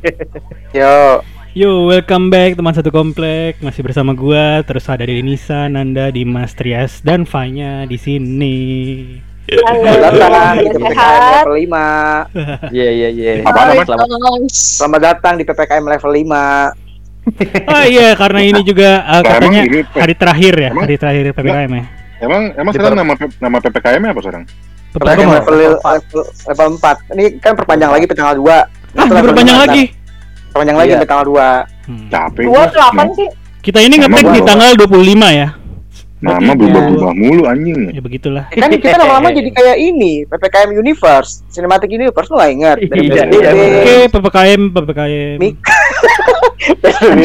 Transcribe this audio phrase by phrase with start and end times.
[0.76, 1.20] Yo,
[1.50, 3.58] Yo, welcome back teman satu komplek.
[3.60, 8.56] Masih bersama gua, terus ada di Nisa, Nanda, Dimas, Trias, dan Fanya di sini.
[9.50, 12.70] selamat datang di PPKM level 5.
[12.76, 13.32] Iya iya iya.
[13.42, 13.82] Apa namanya?
[13.82, 14.08] Selamat.
[14.54, 16.30] Selamat datang di PPKM level 5.
[17.70, 20.82] Oh iya, karena ini juga uh, Nah, katanya ini hari terakhir ya, Emang?
[20.88, 21.84] hari terakhir PPKM ya.
[22.20, 24.44] emang emang sekarang nama nama PPKM apa sekarang?
[24.96, 27.14] PPKM level, level, level 4.
[27.14, 28.79] Ini kan perpanjang lagi tanggal 2.
[28.92, 29.82] Ah, diperpanjang lagi.
[30.50, 30.94] Perpanjang lagi Iya.
[30.98, 31.48] sampai tanggal 2.
[31.86, 32.06] Hmm.
[32.08, 32.42] Capek.
[32.46, 32.64] Dua gua.
[32.68, 33.28] delapan sih.
[33.60, 35.48] Kita ini ngetek di tanggal 25 ya.
[36.20, 37.80] Nama Berarti berubah-ubah mulu anjing.
[37.96, 38.44] Ya begitulah.
[38.52, 43.22] Kan kita lama-lama jadi kayak ini, PPKM Universe, Cinematic Universe lu nggak ingat dari Iya,
[43.24, 45.36] iya, Oke, PPKM, PPKM.
[45.40, 45.54] Mik.
[46.80, 47.24] PSBB,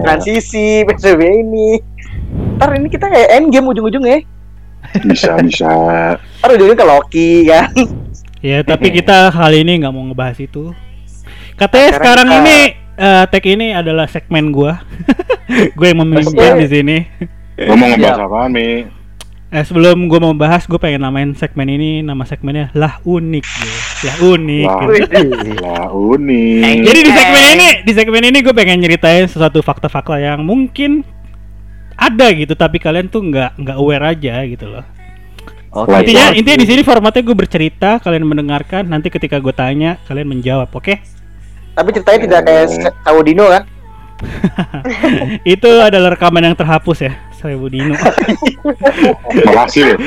[0.00, 1.68] transisi, PSBB ini.
[2.58, 4.22] Ntar ini kita kayak endgame ujung-ujungnya.
[5.02, 5.70] Bisa bisa.
[6.38, 7.74] Ntar ujungnya ke Loki kan.
[8.38, 10.70] Ya, tapi kita kali ini nggak mau ngebahas itu.
[11.58, 12.58] Katanya Sekarang sekarang kita- ini
[12.98, 14.78] eh, tag ini adalah segmen gua.
[15.78, 16.96] gue yang memimpin di sini.
[17.58, 18.86] Lo mau ngebahas apaan, Mi?
[19.48, 24.04] Eh sebelum gue mau bahas, gue pengen namain segmen ini nama segmennya lah unik, gitu.
[24.04, 24.68] lah unik.
[24.68, 25.52] Lah, gitu.
[25.64, 26.76] lah unik.
[26.84, 31.00] Jadi di segmen ini, di segmen ini gue pengen nyeritain sesuatu fakta-fakta yang mungkin
[31.96, 34.84] ada gitu, tapi kalian tuh nggak nggak aware aja gitu loh.
[35.72, 35.96] Oke.
[35.96, 40.28] Lah, Intinya intinya di sini formatnya gue bercerita, kalian mendengarkan, nanti ketika gue tanya, kalian
[40.28, 41.17] menjawab, oke?
[41.78, 42.66] Tapi ceritanya tidak kayak
[43.06, 43.62] Sawo Dino kan.
[45.54, 47.94] Itu adalah rekaman yang terhapus ya, saya Budino.
[49.46, 49.98] Makasih kan.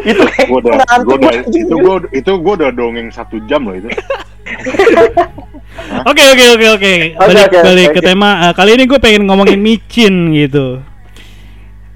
[0.00, 1.44] Itu kayak Gua udah, ngantuk gua udah, banget.
[1.52, 3.88] itu gua itu gua udah dongeng satu jam loh itu.
[6.04, 6.92] Oke oke oke oke.
[7.16, 7.96] Balik oke, balik oke.
[7.96, 8.30] ke tema.
[8.44, 10.84] Eh, kali ini gue pengen ngomongin micin gitu.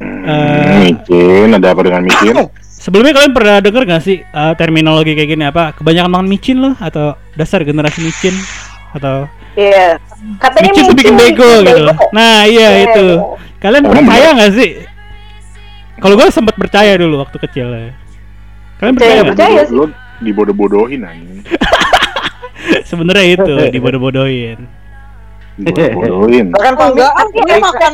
[0.00, 2.34] Hmm, micin, ada apa dengan micin?
[2.86, 5.74] Sebelumnya kalian pernah denger gak sih eh, terminologi kayak gini apa?
[5.74, 8.30] Kebanyakan makan micin loh atau dasar generasi micin
[8.94, 9.26] atau
[9.58, 9.98] Iya.
[10.38, 11.96] Katanya micin tuh bikin bego gitu loh.
[12.14, 13.06] Nah iya Iya, itu.
[13.10, 13.24] iya.
[13.58, 14.70] Kalian percaya nggak sih?
[15.96, 17.90] Kalau gue sempat percaya dulu waktu kecil ya.
[18.78, 19.32] Kalian percaya Percaya, nggak?
[19.34, 19.60] percaya.
[19.66, 19.74] sih.
[19.74, 19.84] Lo
[20.16, 21.42] dibodoh-bodohin anjing.
[22.90, 24.58] Sebenarnya itu dibodoh-bodohin.
[25.56, 26.46] Dibodoh-bodohin.
[26.52, 27.92] kan Oh, enggak, dia Mi, makan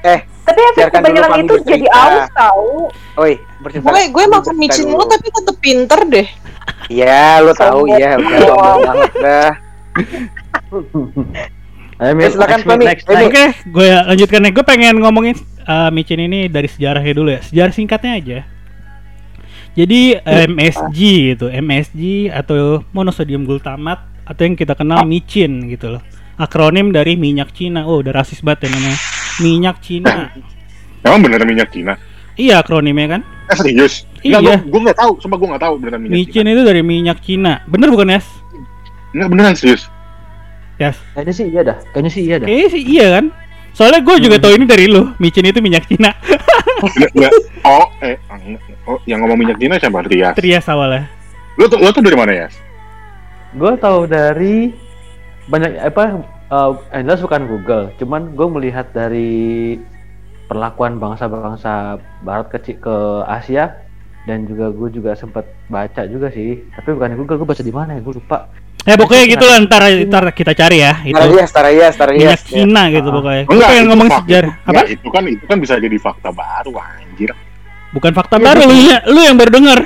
[0.00, 1.98] Eh, tapi efek biarkan dulu kebanyakan itu jadi bercerita.
[1.98, 2.70] aus tahu.
[3.18, 3.86] Oi, bercerita.
[3.86, 6.28] Gue gue makan micin mulu tapi tetep pinter deh.
[6.88, 9.50] Iya, lu tahu ya, udah sombong banget dah.
[11.98, 13.26] Ayo, Eh, silakan, Eh.
[13.26, 14.52] Oke, gue lanjutkan nih.
[14.54, 15.34] Gue pengen ngomongin
[15.66, 17.42] uh, micin ini dari sejarahnya dulu ya.
[17.42, 18.38] Sejarah singkatnya aja.
[19.74, 20.14] Jadi
[20.46, 20.98] MSG
[21.34, 26.02] gitu, MSG atau monosodium glutamat atau yang kita kenal micin gitu loh.
[26.38, 27.84] Akronim dari minyak Cina.
[27.84, 28.98] Oh, udah rasis banget ya namanya.
[29.42, 30.30] Minyak Cina.
[31.04, 31.94] Emang beneran minyak Cina?
[32.38, 33.20] iya akronimnya kan.
[33.50, 34.06] Eh serius?
[34.22, 34.38] Iya.
[34.38, 36.54] Enggak, gua, gua nggak tahu, sumpah gua nggak tahu beneran minyak Micin Cina.
[36.54, 37.52] itu dari minyak Cina.
[37.66, 38.26] Bener bukan Yes?
[39.10, 39.82] Enggak beneran serius.
[40.78, 40.96] Yes.
[41.18, 41.76] Kayaknya sih iya dah.
[41.90, 42.46] Kayaknya sih iya dah.
[42.46, 43.24] Kayaknya sih iya kan.
[43.74, 45.10] Soalnya gue juga tahu ini dari lu.
[45.18, 46.14] Micin itu minyak Cina.
[46.78, 47.32] Enggak, enggak.
[47.66, 48.14] Oh, eh,
[48.86, 49.98] oh, yang ngomong minyak Cina siapa?
[50.06, 50.38] Trias.
[50.38, 51.10] Trias awalnya.
[51.58, 52.46] Lo tuh, lo tuh dari mana ya?
[53.58, 54.70] Gue tahu dari
[55.48, 56.02] banyak apa
[56.48, 59.76] eh yang jelas bukan Google, cuman gue melihat dari
[60.48, 63.84] perlakuan bangsa-bangsa barat kecil ke Asia
[64.24, 67.96] dan juga gue juga sempat baca juga sih tapi bukan Google gue baca di mana
[67.96, 68.48] ya gue lupa
[68.86, 72.10] Ya pokoknya gitu lah ntar, ntar kita cari ya itu Setara iya, setara iya, setara
[72.16, 72.20] iya.
[72.32, 73.42] minyak Cina gitu pokoknya.
[73.44, 74.48] Gue Enggak, pengen ngomong sejarah.
[74.48, 74.70] itu- Apa?
[74.70, 77.30] enggak, itu kan itu kan bisa jadi fakta baru anjir.
[77.92, 78.76] Bukan fakta baru lu,
[79.12, 79.80] lu yang baru denger.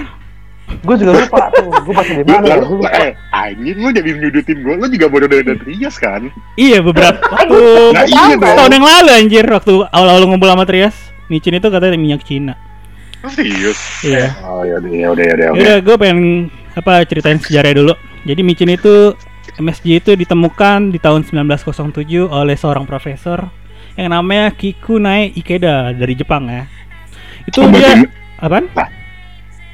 [0.81, 4.09] Gue juga lupa tuh gue baca di mana lu, gue lupa eh, anjir lu jadi
[4.17, 6.33] nyudutin gua, lu juga bodoh dari Trias kan?
[6.57, 7.61] Iya beberapa waktu
[7.93, 10.97] Nah, iya tahun yang lalu anjir waktu awal-awal ngumpul sama Trias.
[11.29, 12.55] Micin itu katanya minyak Cina.
[13.31, 13.79] Serius?
[14.03, 14.35] Iya.
[14.43, 15.77] Oh ya udah ya udah ya udah.
[15.81, 16.19] gue pengen
[16.75, 17.95] apa ceritain sejarahnya dulu.
[18.27, 19.15] Jadi micin itu
[19.59, 23.51] MSG itu ditemukan di tahun 1907 oleh seorang profesor
[23.95, 26.65] yang namanya Kikunae Ikeda dari Jepang ya.
[27.45, 28.07] Itu Oh, dia
[28.39, 28.67] apaan?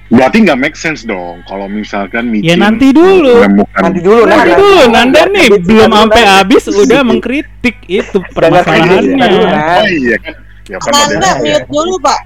[0.08, 3.44] Berarti nggak make sense dong kalau misalkan Ya micin nanti dulu.
[3.44, 8.18] menemukan Nanti dulu, Nanti Nah, dulu, Nanda nih Nanti belum sampai habis udah mengkritik itu
[8.36, 9.14] permasalahannya.
[9.20, 9.84] Nanda.
[9.84, 10.34] Oh iya kan.
[10.68, 12.20] Ya kan Nanda mute dulu pak.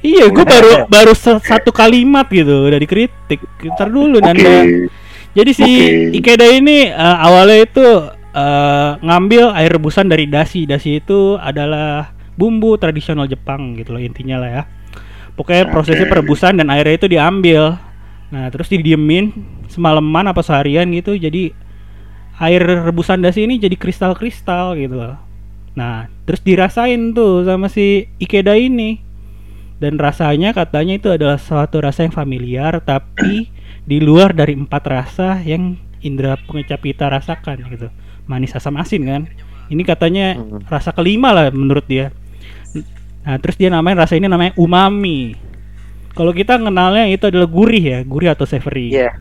[0.00, 3.40] Iya, gue baru baru satu kalimat gitu udah dikritik.
[3.62, 4.26] Ntar dulu Oke.
[4.26, 4.54] Nanda.
[5.30, 6.18] Jadi si Oke.
[6.18, 7.86] Ikeda ini eh, awalnya itu
[8.34, 10.66] eh, ngambil air rebusan dari dasi.
[10.66, 14.62] Dasi itu adalah bumbu tradisional Jepang gitu loh intinya lah ya.
[15.40, 16.12] Pokoknya prosesnya Oke.
[16.12, 17.80] perebusan dan airnya itu diambil.
[18.28, 19.32] Nah, terus didiemin
[19.66, 21.16] semalaman apa seharian gitu.
[21.16, 21.56] Jadi
[22.36, 25.16] air rebusan dasi ini jadi kristal-kristal gitu loh.
[25.72, 29.00] Nah, terus dirasain tuh sama si Ikeda ini.
[29.80, 33.48] dan rasanya katanya itu adalah suatu rasa yang familiar tapi
[33.90, 37.88] di luar dari empat rasa yang indera pengecap kita rasakan gitu
[38.28, 39.22] manis asam asin kan
[39.72, 40.60] ini katanya Hmm.
[40.68, 42.12] rasa kelima lah menurut dia
[43.20, 45.36] nah terus dia namanya rasa ini namanya umami.
[46.16, 48.92] Kalau kita kenalnya itu adalah gurih ya gurih atau savory.
[48.96, 49.20] Iya.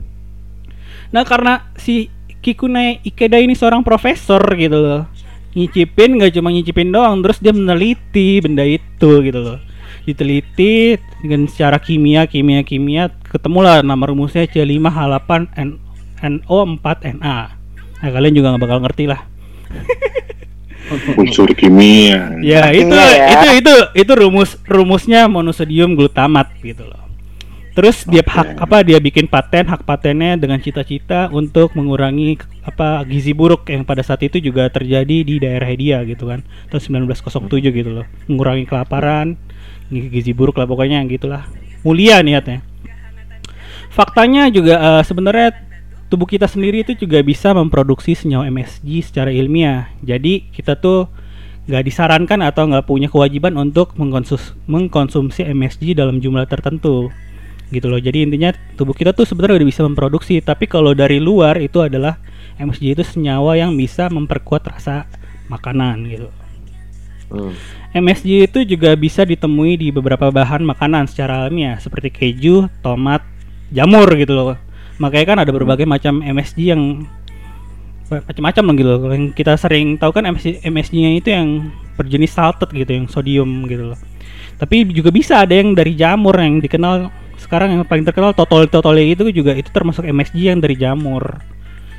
[1.14, 2.10] Nah karena si
[2.40, 5.04] Kikune Ikeda ini seorang profesor gitu loh.
[5.54, 9.58] Nyicipin nggak cuma nyicipin doang Terus dia meneliti benda itu gitu loh.
[10.06, 10.96] Diteliti
[11.26, 15.70] dengan secara kimia, kimia, kimia Ketemulah nama rumusnya C5H8 N
[16.22, 17.38] NO4NA
[18.00, 19.22] Nah kalian juga nggak bakal ngerti lah
[21.18, 22.40] unsur kimia.
[22.42, 23.36] Ya itu ya.
[23.36, 27.10] itu itu itu rumus rumusnya monosodium glutamat gitu loh.
[27.78, 32.36] Terus dia hak apa dia bikin paten hak patennya dengan cita-cita untuk mengurangi
[32.66, 36.44] apa gizi buruk yang pada saat itu juga terjadi di daerah dia gitu kan
[36.74, 39.40] tahun 1907 gitu loh mengurangi kelaparan
[39.90, 41.48] gizi buruk lah pokoknya gitulah
[41.82, 42.62] mulia niatnya
[43.90, 45.69] faktanya juga eh, sebenarnya
[46.10, 51.08] tubuh kita sendiri itu juga bisa memproduksi senyawa MSG secara ilmiah jadi kita tuh
[51.70, 57.14] nggak disarankan atau nggak punya kewajiban untuk mengkonsus mengkonsumsi MSG dalam jumlah tertentu
[57.70, 61.62] gitu loh jadi intinya tubuh kita tuh sebenarnya udah bisa memproduksi tapi kalau dari luar
[61.62, 62.18] itu adalah
[62.58, 65.06] MSG itu senyawa yang bisa memperkuat rasa
[65.46, 66.34] makanan gitu
[67.30, 67.54] Hmm.
[67.94, 73.22] MSG itu juga bisa ditemui di beberapa bahan makanan secara alamiah seperti keju, tomat,
[73.70, 74.58] jamur gitu loh.
[75.00, 77.08] Makanya kan ada berbagai macam MSG yang
[78.10, 79.12] macam-macam lah gitu loh.
[79.14, 83.94] Yang kita sering tahu kan MSG, MSG-nya itu yang berjenis salted gitu, yang sodium gitu
[83.94, 84.00] loh.
[84.60, 87.08] Tapi juga bisa ada yang dari jamur yang dikenal
[87.40, 91.40] sekarang yang paling terkenal totol-totol itu juga itu termasuk MSG yang dari jamur.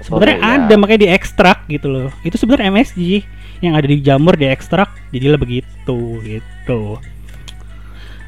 [0.05, 0.57] Sebenarnya Oh, iya.
[0.69, 2.09] ada makanya diekstrak gitu loh.
[2.25, 3.25] Itu sebenarnya MSG
[3.65, 7.01] yang ada di jamur diekstrak jadilah begitu gitu.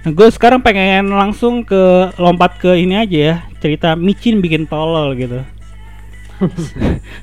[0.02, 5.14] Nah, gue sekarang pengen langsung ke lompat ke ini aja ya cerita micin bikin tolol
[5.14, 5.46] gitu.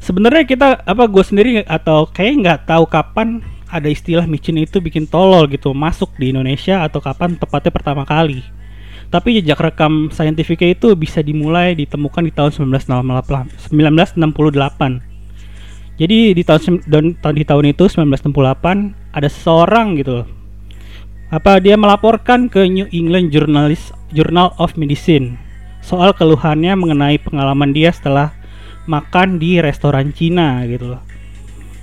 [0.06, 5.12] Sebenarnya kita apa gue sendiri atau kayak nggak tahu kapan ada istilah micin itu bikin
[5.12, 8.48] tolol gitu masuk di Indonesia atau kapan tepatnya pertama kali.
[9.12, 13.76] Tapi jejak rekam saintifiknya itu bisa dimulai ditemukan di tahun 1968.
[13.76, 16.00] 1968.
[16.00, 16.80] Jadi di tahun
[17.36, 20.39] di tahun itu 1968 ada seseorang gitu loh.
[21.30, 25.38] Apa dia melaporkan ke New England Journalist Journal of Medicine
[25.78, 28.34] soal keluhannya mengenai pengalaman dia setelah
[28.90, 31.02] makan di restoran Cina gitu loh.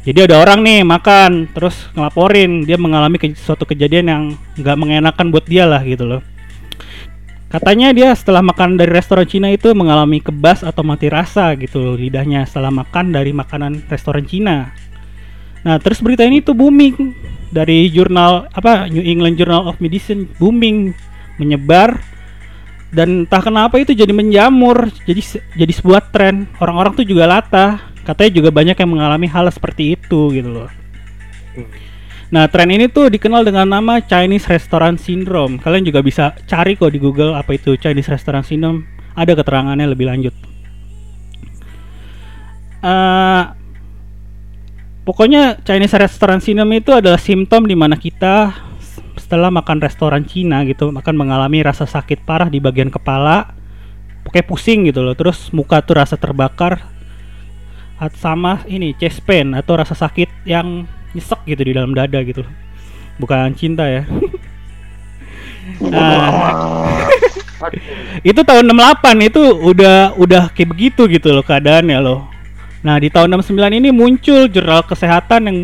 [0.02, 4.22] Jadi ada orang nih makan terus ngelaporin dia mengalami ke- suatu kejadian yang
[4.58, 6.26] nggak mengenakan buat dia lah gitu loh.
[7.46, 11.94] Katanya dia setelah makan dari restoran Cina itu mengalami kebas atau mati rasa gitu loh
[11.94, 14.74] lidahnya setelah makan dari makanan restoran Cina.
[15.66, 17.10] Nah, terus berita ini tuh booming
[17.50, 20.94] dari jurnal apa New England Journal of Medicine booming
[21.42, 21.98] menyebar
[22.94, 26.46] dan entah kenapa itu jadi menjamur jadi jadi sebuah tren.
[26.62, 30.70] Orang-orang tuh juga latah katanya juga banyak yang mengalami hal seperti itu gitu loh.
[32.30, 35.58] Nah tren ini tuh dikenal dengan nama Chinese Restaurant Syndrome.
[35.58, 38.86] Kalian juga bisa cari kok di Google apa itu Chinese Restaurant Syndrome.
[39.18, 40.34] Ada keterangannya lebih lanjut.
[42.86, 43.42] Eh,
[45.06, 48.50] pokoknya Chinese Restaurant Syndrome itu adalah simptom di mana kita
[49.14, 53.54] setelah makan restoran Cina gitu akan mengalami rasa sakit parah di bagian kepala
[54.26, 55.14] pokoknya pusing gitu loh.
[55.14, 56.82] Terus muka tuh rasa terbakar
[58.18, 60.84] sama ini chest pain atau rasa sakit yang
[61.16, 62.52] nyesek gitu di dalam dada gitu loh.
[63.16, 64.04] bukan cinta ya.
[65.90, 67.10] Ah,
[68.30, 72.35] itu tahun 68 itu udah udah kayak begitu gitu loh keadaannya loh
[72.84, 75.58] nah di tahun 69 ini muncul jurnal kesehatan yang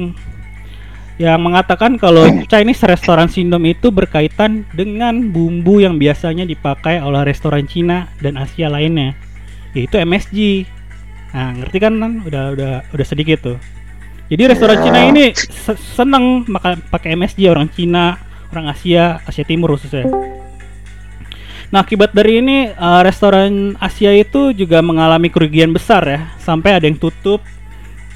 [1.20, 7.68] yang mengatakan kalau Chinese Restaurant Syndrome itu berkaitan dengan bumbu yang biasanya dipakai oleh restoran
[7.68, 9.14] Cina dan Asia lainnya,
[9.76, 10.66] yaitu MSG.
[11.30, 11.94] Nah, ngerti kan?
[12.26, 13.58] Udah udah udah sedikit tuh.
[14.32, 18.16] Jadi restoran Cina ini se- seneng makan pakai MSG orang Cina,
[18.50, 20.08] orang Asia, Asia Timur khususnya.
[21.72, 26.84] Nah, akibat dari ini eh, restoran Asia itu juga mengalami kerugian besar ya, sampai ada
[26.84, 27.40] yang tutup.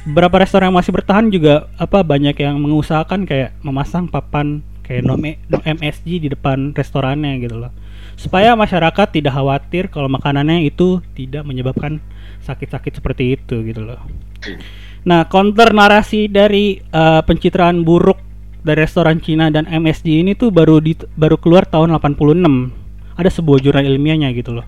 [0.06, 5.18] Beberapa restoran yang masih bertahan juga apa banyak yang mengusahakan kayak memasang papan kayak no,
[5.18, 7.72] M- no MSG di depan restorannya gitu loh.
[8.14, 11.98] Supaya masyarakat tidak khawatir kalau makanannya itu tidak menyebabkan
[12.44, 13.98] sakit-sakit seperti itu gitu loh.
[15.02, 18.20] Nah counter narasi dari eh, pencitraan buruk
[18.62, 22.85] dari restoran Cina dan MSG ini tuh baru di, baru keluar tahun 86
[23.16, 24.66] ada sebuah jurnal ilmiahnya gitu loh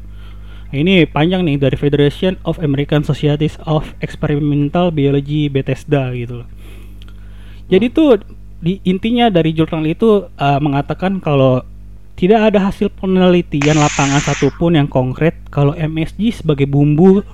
[0.68, 6.48] ini panjang nih dari Federation of American Societies of Experimental Biology Bethesda gitu loh.
[7.72, 8.20] Jadi tuh
[8.60, 11.64] di intinya dari jurnal itu uh, mengatakan kalau
[12.20, 17.24] tidak ada hasil penelitian lapangan satupun yang konkret kalau MSG sebagai bumbu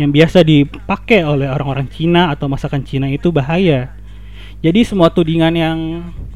[0.00, 3.92] yang biasa dipakai oleh orang-orang Cina atau masakan Cina itu bahaya.
[4.64, 5.78] Jadi semua tudingan yang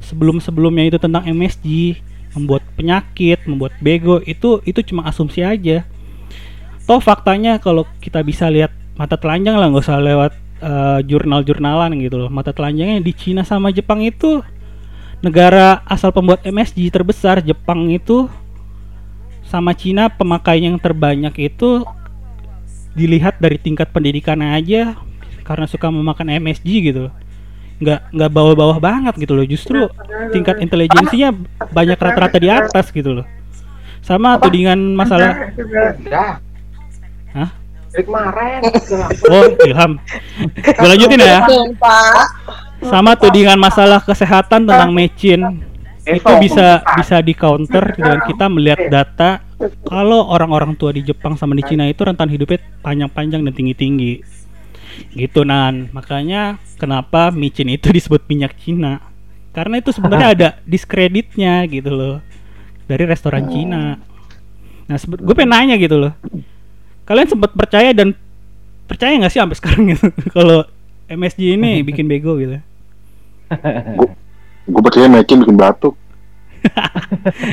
[0.04, 1.96] sebelum-sebelumnya itu tentang MSG
[2.34, 5.86] membuat penyakit, membuat bego itu itu cuma asumsi aja.
[6.84, 12.26] Toh faktanya kalau kita bisa lihat mata telanjang lah nggak usah lewat eh, jurnal-jurnalan gitu
[12.26, 12.28] loh.
[12.28, 14.42] Mata telanjangnya di Cina sama Jepang itu
[15.24, 18.28] negara asal pembuat MSG terbesar Jepang itu
[19.48, 21.80] sama Cina pemakai yang terbanyak itu
[22.92, 24.98] dilihat dari tingkat pendidikannya aja
[25.44, 27.08] karena suka memakan MSG gitu
[27.82, 29.90] nggak nggak bawah-bawah banget gitu loh justru
[30.30, 31.34] tingkat intelijensinya
[31.74, 33.26] banyak rata-rata di atas gitu loh
[33.98, 35.50] sama tudingan masalah
[37.34, 37.50] Hah?
[39.26, 39.98] Oh, Ilham.
[40.54, 41.42] Gue lanjutin ya.
[42.82, 45.62] Sama tudingan masalah kesehatan tentang mecin
[46.04, 49.40] itu bisa bisa di counter dengan kita melihat data
[49.88, 54.20] kalau orang-orang tua di Jepang sama di Cina itu rentan hidupnya panjang-panjang dan tinggi-tinggi.
[55.14, 55.88] Gitu nan.
[55.92, 59.00] Makanya kenapa micin itu disebut minyak Cina?
[59.54, 62.16] Karena itu sebenarnya ada diskreditnya gitu loh
[62.90, 63.96] dari restoran Cina.
[64.84, 66.12] Nah, gue pengen nanya gitu loh.
[67.06, 68.12] Kalian sempat percaya dan
[68.84, 70.66] percaya nggak sih sampai sekarang gitu kalau
[71.08, 72.58] MSG ini bikin bego gitu?
[74.64, 75.94] Gue percaya Mekin bikin batuk.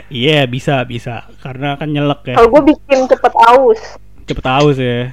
[0.08, 3.82] Iya bisa bisa karena kan nyelek ya Kalau gue bikin cepet aus.
[4.24, 5.12] cepet haus ya.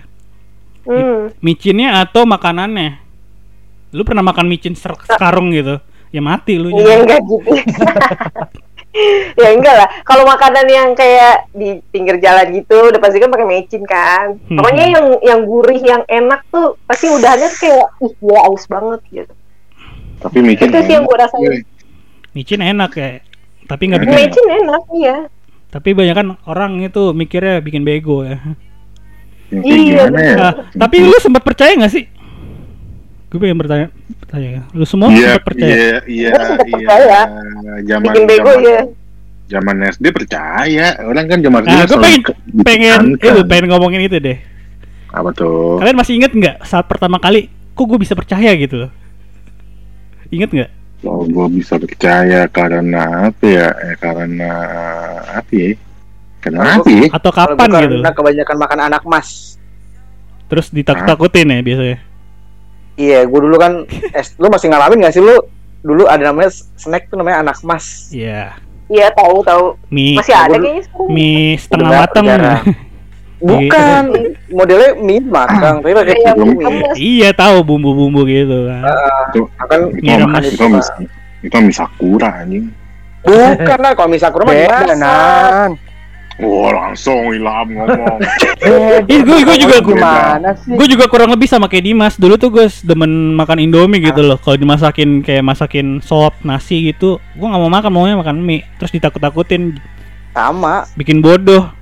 [0.89, 1.29] Hmm.
[1.45, 2.97] Micinnya atau makanannya?
[3.93, 5.77] Lu pernah makan micin ser- sekarung gitu?
[6.09, 6.73] Ya mati lu.
[6.73, 7.53] Iya enggak gitu.
[9.45, 9.89] ya enggak lah.
[10.09, 14.41] Kalau makanan yang kayak di pinggir jalan gitu, udah pasti kan pakai mecin kan.
[14.49, 14.57] Hmm.
[14.57, 19.01] Pokoknya yang yang gurih, yang enak tuh pasti udahannya tuh kayak ih gila aus banget
[19.13, 19.33] gitu.
[20.19, 21.45] Tapi Mekin Itu sih yang gue rasain.
[21.45, 21.63] Iya.
[22.33, 23.09] Micin enak ya.
[23.69, 24.17] Tapi nggak bikin.
[24.17, 25.17] Mecin enak, iya.
[25.69, 28.41] Tapi banyak kan orang itu mikirnya bikin bego ya.
[29.49, 30.35] Iya, gimana ya?
[30.37, 32.05] Nah, tapi lu sempat percaya nggak sih?
[33.29, 33.89] Gue pengen bertanya,
[34.19, 34.49] bertanya.
[34.51, 34.63] ya.
[34.73, 35.69] Lu semua Iya, sempat percaya?
[35.69, 36.57] iya, iya, iya.
[36.65, 37.21] percaya.
[37.85, 38.81] Zaman Bikin bego zaman, ya.
[39.49, 40.87] zaman SD percaya.
[41.03, 42.23] Orang kan zaman Nah, gue pengen
[42.63, 44.39] pengen itu pengen ngomongin itu deh.
[45.09, 45.81] Apa tuh?
[45.81, 48.91] Kalian masih inget nggak saat pertama kali kok gue bisa percaya gitu loh?
[50.29, 50.71] Ingat nggak?
[51.01, 53.69] Oh, gue bisa percaya karena apa ya?
[53.87, 54.51] Eh, karena
[55.31, 55.73] apa ya?
[56.51, 57.07] Karena Kalau apa ya?
[57.13, 57.77] Atau kapan gitu?
[57.95, 59.29] karena kebanyakan makan anak mas.
[60.47, 61.99] Terus ditakut-takutin ya biasanya.
[62.95, 63.73] Iya, gue dulu kan,
[64.19, 65.37] es, lu masih ngalamin gak sih lu?
[65.79, 68.11] Dulu ada namanya snack tuh namanya anak mas.
[68.11, 68.59] Iya.
[68.89, 69.77] Iya tahu tahu.
[69.89, 71.09] Mie Masih ada kayaknya sekarang.
[71.09, 72.65] mie setengah jarang.
[73.39, 74.03] Bukan,
[74.51, 76.91] modelnya mie matang, tapi pakai mie.
[76.99, 78.83] iya tahu bumbu-bumbu gitu kan.
[79.31, 80.89] Itu, Akan itu, mah- itu, mis,
[81.39, 82.67] itu mah misakura anjing.
[83.23, 84.99] bukan lah kalau misakura mah Beda dimasak.
[84.99, 85.71] nan.
[86.39, 88.19] Wah langsung Ilham ngomong.
[89.11, 90.71] Ih, gue gue juga gimana sih?
[90.71, 92.15] gue juga kurang lebih sama kayak Dimas.
[92.15, 94.39] Dulu tuh gue demen makan Indomie gitu loh.
[94.39, 98.63] Kalau dimasakin kayak masakin sop, nasi gitu, gue nggak mau makan, maunya makan mie.
[98.79, 99.83] Terus ditakut-takutin,
[100.31, 100.87] Sama.
[100.95, 101.75] bikin bodoh.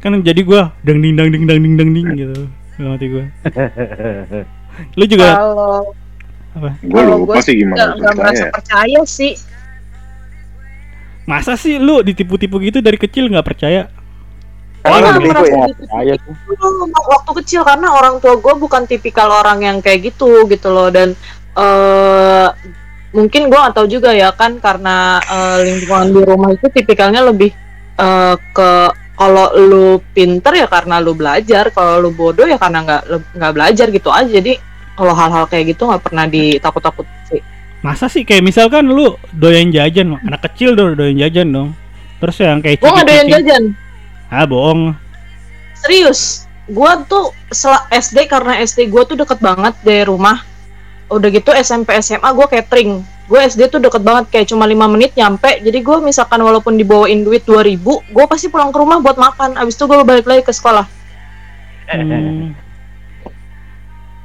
[0.00, 2.48] Kan jadi gue dang ding dang ding dang ding dang ding gitu.
[2.80, 3.24] Dalam hati gue.
[4.98, 5.92] Lu juga Kalau
[6.56, 6.70] apa?
[6.80, 9.36] Gue Kalau lupa gua sih gimana nggak merasa percaya sih.
[11.28, 13.88] Masa sih lu ditipu-tipu gitu dari kecil nggak percaya?
[14.80, 15.64] Karena merasa ya.
[15.68, 15.82] gitu.
[15.86, 16.34] Saya tuh.
[16.48, 20.88] Dulu waktu kecil karena orang tua gue bukan tipikal orang yang kayak gitu gitu loh
[20.88, 21.12] dan
[21.56, 22.48] eh
[23.10, 27.50] mungkin gue nggak tahu juga ya kan karena eh, lingkungan di rumah itu tipikalnya lebih
[27.98, 28.70] eh, ke
[29.20, 33.02] kalau lu pinter ya karena lu belajar kalau lu bodoh ya karena nggak
[33.36, 34.56] nggak belajar gitu aja jadi
[34.96, 37.44] kalau hal-hal kayak gitu nggak pernah ditakut-takut sih
[37.80, 41.68] Masa sih kayak misalkan lu doyan jajan, anak kecil dong doyan jajan dong.
[42.18, 43.62] Terus yang kayak gue nggak doyan jajan
[44.28, 44.92] Ah, bohong.
[45.74, 50.44] serius gua tuh sel- SD karena SD gua tuh deket banget dari rumah
[51.08, 55.14] udah gitu SMP SMA gua catering gue SD tuh deket banget kayak cuma lima menit
[55.14, 59.54] nyampe jadi gue misalkan walaupun dibawain duit 2000 gue pasti pulang ke rumah buat makan
[59.56, 60.84] abis itu gue balik lagi ke sekolah
[61.86, 62.54] Hmm.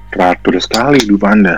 [0.07, 1.57] Teratur sekali hidup anda.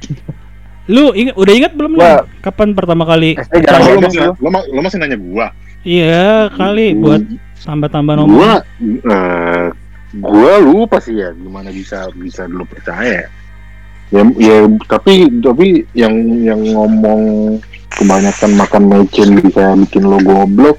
[0.84, 2.26] Lu ingat udah ingat belum nih?
[2.40, 3.36] Kapan pertama kali?
[3.36, 5.46] SD jarang Oh, lu, masih, lu, lu masih nanya gua?
[5.82, 7.22] Iya, kali buat
[7.60, 8.30] tambah-tambah nomor.
[8.32, 9.66] Gua, eh,
[10.16, 13.26] gua lupa sih ya gimana bisa bisa dulu percaya.
[14.10, 17.20] Ya, ya tapi tapi yang yang ngomong
[17.92, 20.76] kebanyakan makan mecin bisa bikin lo goblok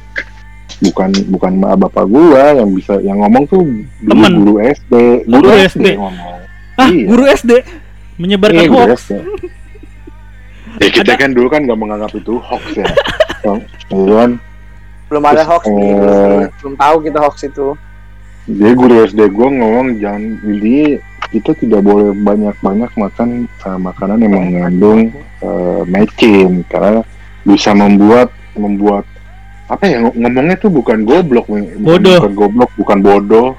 [0.80, 3.64] bukan bukan ma- bapak gua yang bisa yang ngomong tuh
[4.04, 4.32] guru, Temen.
[4.38, 4.94] guru SD
[5.26, 5.86] Oh, guru SD.
[5.90, 6.36] yang ngomong
[6.74, 7.06] Ah, Iya.
[7.06, 7.52] guru SD
[8.18, 9.02] menyebarkan guru hoax.
[10.84, 12.88] Ya kita kan dulu kan nggak menganggap itu hoax ya
[13.44, 13.60] Bang.
[13.88, 14.32] Kan?
[15.08, 17.68] belum ada Terus, hoax nih eh, belum tahu kita hoax itu
[18.44, 21.00] Jadi guru SD gue ngomong jangan intinya
[21.32, 25.02] kita tidak boleh banyak-banyak makan eh, makanan yang mengandung
[25.40, 27.02] eh, mecin karena
[27.44, 29.08] bisa membuat membuat
[29.66, 32.20] apa ya ng- ngomongnya tuh bukan goblok bukan, Bodoh.
[32.20, 33.50] bukan goblok bukan bodoh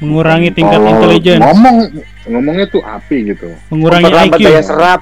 [0.00, 1.76] mengurangi tingkat intelligence, ngomong
[2.24, 4.40] ngomongnya tuh api gitu mengurangi IQ.
[4.40, 5.00] daya serap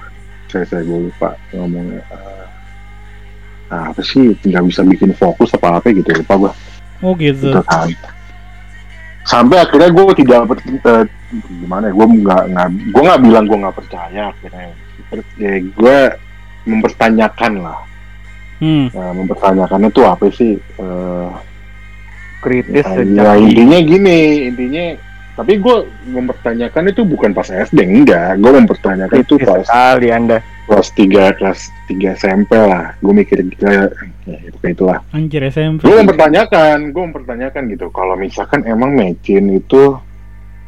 [0.49, 2.45] saya saya gue lupa ngomongnya eh,
[3.69, 6.53] ah, apa sih tidak bisa bikin fokus apa apa gitu lupa gue
[6.99, 7.55] Oh gitu.
[7.55, 7.87] gitu kan.
[9.23, 11.05] Sampai akhirnya gue tidak per, eh,
[11.63, 14.73] gimana ya gue nggak nggak gue nggak bilang gue nggak percaya akhirnya.
[15.13, 15.97] Per- ya, gue
[16.67, 17.79] mempertanyakan lah.
[18.59, 18.91] Hmm.
[18.91, 21.29] Nah, mempertanyakannya tuh apa sih Eh,
[22.43, 24.19] kritis ya, ya, intinya gini
[24.51, 24.85] intinya
[25.39, 25.77] tapi gue
[26.11, 28.43] mempertanyakan itu bukan pas SD enggak.
[28.43, 30.43] Gue mempertanyakan itu kritis pas sekali anda.
[30.67, 32.99] kelas 3 kelas 3 SMP lah.
[32.99, 33.95] Gue mikir kayak
[34.27, 34.99] ya itu kayak itulah.
[35.15, 35.87] Anjir SMP.
[35.87, 37.87] gue mempertanyakan gue mempertanyakan gitu.
[37.89, 39.95] Kalau misalkan emang mecin itu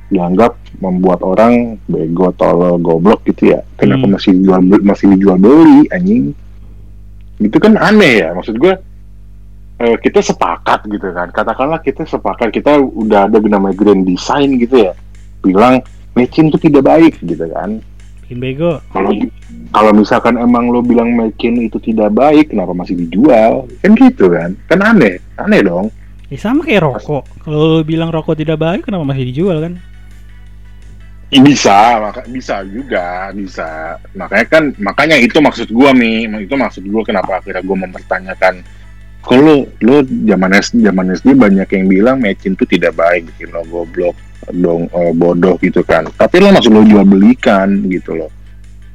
[0.06, 4.14] dianggap membuat orang bego tolol goblok gitu ya kenapa Hmm.
[4.14, 6.30] masih dijual masih dijual beli anjing?
[7.38, 8.74] Itu kan aneh ya maksud gue
[9.80, 11.32] eh, kita sepakat gitu kan.
[11.32, 14.92] Katakanlah kita sepakat kita udah ada namanya grand design gitu ya.
[15.40, 15.80] Bilang
[16.12, 17.80] mecin itu tidak baik gitu kan.
[18.28, 18.78] Bikin bego.
[18.92, 19.10] kalau
[19.74, 23.66] kalau misalkan emang lo bilang mecin itu tidak baik kenapa masih dijual?
[23.80, 24.54] Kan gitu kan.
[24.68, 25.88] Kan aneh aneh dong.
[26.30, 27.26] Ya sama kayak rokok.
[27.42, 29.82] Kalau lu bilang rokok tidak baik, kenapa masih dijual kan?
[31.30, 33.98] Ih, bisa maka bisa juga bisa.
[34.14, 36.26] Makanya kan makanya itu maksud gua mi.
[36.26, 38.62] Itu maksud gua kenapa akhirnya gua mempertanyakan
[39.20, 43.62] kalau lo zaman SD zaman SD banyak yang bilang mecin itu tidak baik bikin lo
[43.68, 44.16] goblok
[44.50, 48.30] dong eh, bodoh gitu kan tapi lo maksud lo jual belikan gitu loh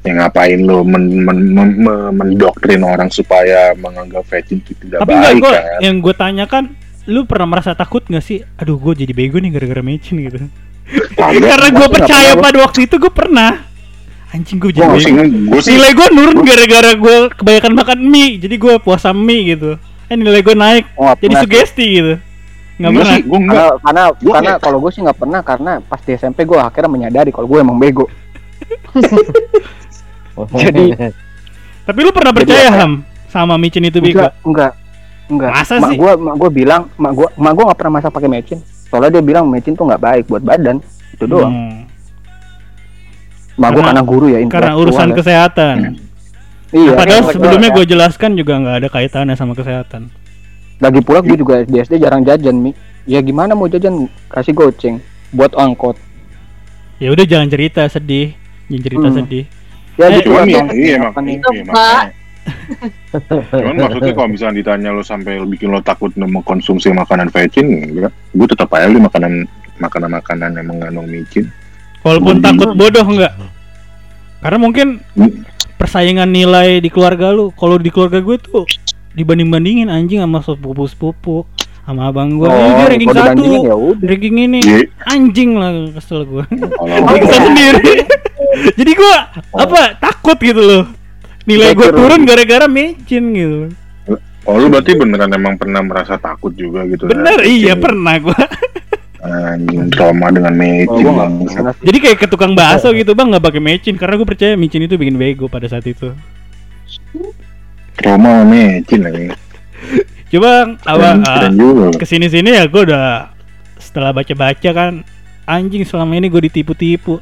[0.05, 5.11] yang ngapain lo men, men, men- men- mendoktrin orang supaya menganggap mecin itu tidak Tapi
[5.17, 6.63] enggak baik gue kan yang gue tanyakan,
[7.09, 8.45] lu pernah merasa takut nggak sih?
[8.61, 10.45] Aduh, gue jadi bego nih gara-gara mecin gitu.
[11.17, 13.51] Karena gue gua percaya pernah, pada waktu itu gue pernah.
[14.29, 15.23] Anjing gue jadi gua bego.
[15.49, 19.81] gua Nilai gue nurun gara-gara gue kebanyakan makan mie, jadi gue puasa mie gitu.
[20.05, 22.13] Eh nilai gue naik, Oh, jadi sugesti gitu.
[22.75, 23.07] Nggak pernah.
[23.09, 26.11] sih gua enggak karena karena Gua karena kalau gue sih nggak pernah karena pas di
[26.13, 28.03] SMP gue akhirnya menyadari kalau gue emang bego
[30.53, 30.91] Jadi-
[31.85, 32.71] Tapi lu pernah percaya ya?
[32.75, 32.91] Ham
[33.27, 34.19] sama micin itu bego?
[34.19, 34.71] enggak enggak
[35.25, 35.97] enggak Masa mak sih?
[35.97, 39.23] gue mak gue bilang mak gue mak gue nggak pernah masak pakai mecin soalnya dia
[39.23, 41.79] bilang mecin tuh nggak baik buat badan itu doang Hmm,
[43.55, 45.15] mak gue Karena- guru ya karena urusan ya.
[45.15, 45.75] kesehatan.
[46.75, 47.73] iya Padahal intelektual sebelumnya ya.
[47.73, 50.11] gue jelaskan juga nggak ada kaitannya sama kesehatan.
[50.75, 53.95] lagi pula gue juga di SD jarang jajan mi ya gimana mau jajan
[54.27, 54.99] kasih goceng
[55.31, 55.95] buat angkot
[56.95, 58.35] Ya udah jangan cerita sedih,
[58.67, 59.17] jangan cerita Hmm.
[59.17, 59.43] sedih.
[59.95, 60.67] ya Eh, gitu Cuman iya, Bang.
[60.69, 62.11] iya, iya, makanya.
[63.51, 67.67] Cuman maksudnya kalau misalnya ditanya lo sampai lo bikin lo takut mengkonsumsi makanan vegan,
[68.31, 69.43] gue tetap aja beli makanan
[69.77, 71.47] makanan-makanan yang mengandung micin.
[72.01, 73.33] Walaupun takut bodoh enggak?
[74.45, 75.01] Karena mungkin
[75.81, 78.69] persaingan nilai di keluarga lu, kalau di keluarga gue tuh
[79.17, 81.49] dibanding-bandingin anjing sama sepupu-sepupu
[81.81, 82.45] sama abang gue.
[82.45, 83.73] oh, Eh, dia ranking satu, ya
[84.05, 84.59] ranking ini
[85.09, 86.45] anjing lah kesel gue.
[86.45, 88.05] Kita sendiri.
[88.77, 89.13] Jadi gue
[89.57, 90.83] apa takut gitu loh.
[91.49, 93.73] Nilai gue turun gara-gara mecin gitu.
[94.45, 97.09] oh lu berarti beneran emang pernah merasa takut juga gitu?
[97.09, 97.49] Bener, ya?
[97.49, 98.37] iya pernah gue.
[99.25, 100.53] Anjing trauma dengan
[100.85, 104.27] oh, pernah sih Jadi kayak ke tukang bakso gitu bang nggak pakai mecin karena gue
[104.27, 106.13] percaya mecin itu bikin bego pada saat itu.
[107.97, 109.33] Trauma sama micin lagi.
[110.33, 110.77] Coba
[111.53, 111.97] juga.
[111.97, 113.33] ke sini sini ya gue udah
[113.81, 115.01] setelah baca-baca kan
[115.45, 117.17] anjing selama ini gue ditipu-tipu.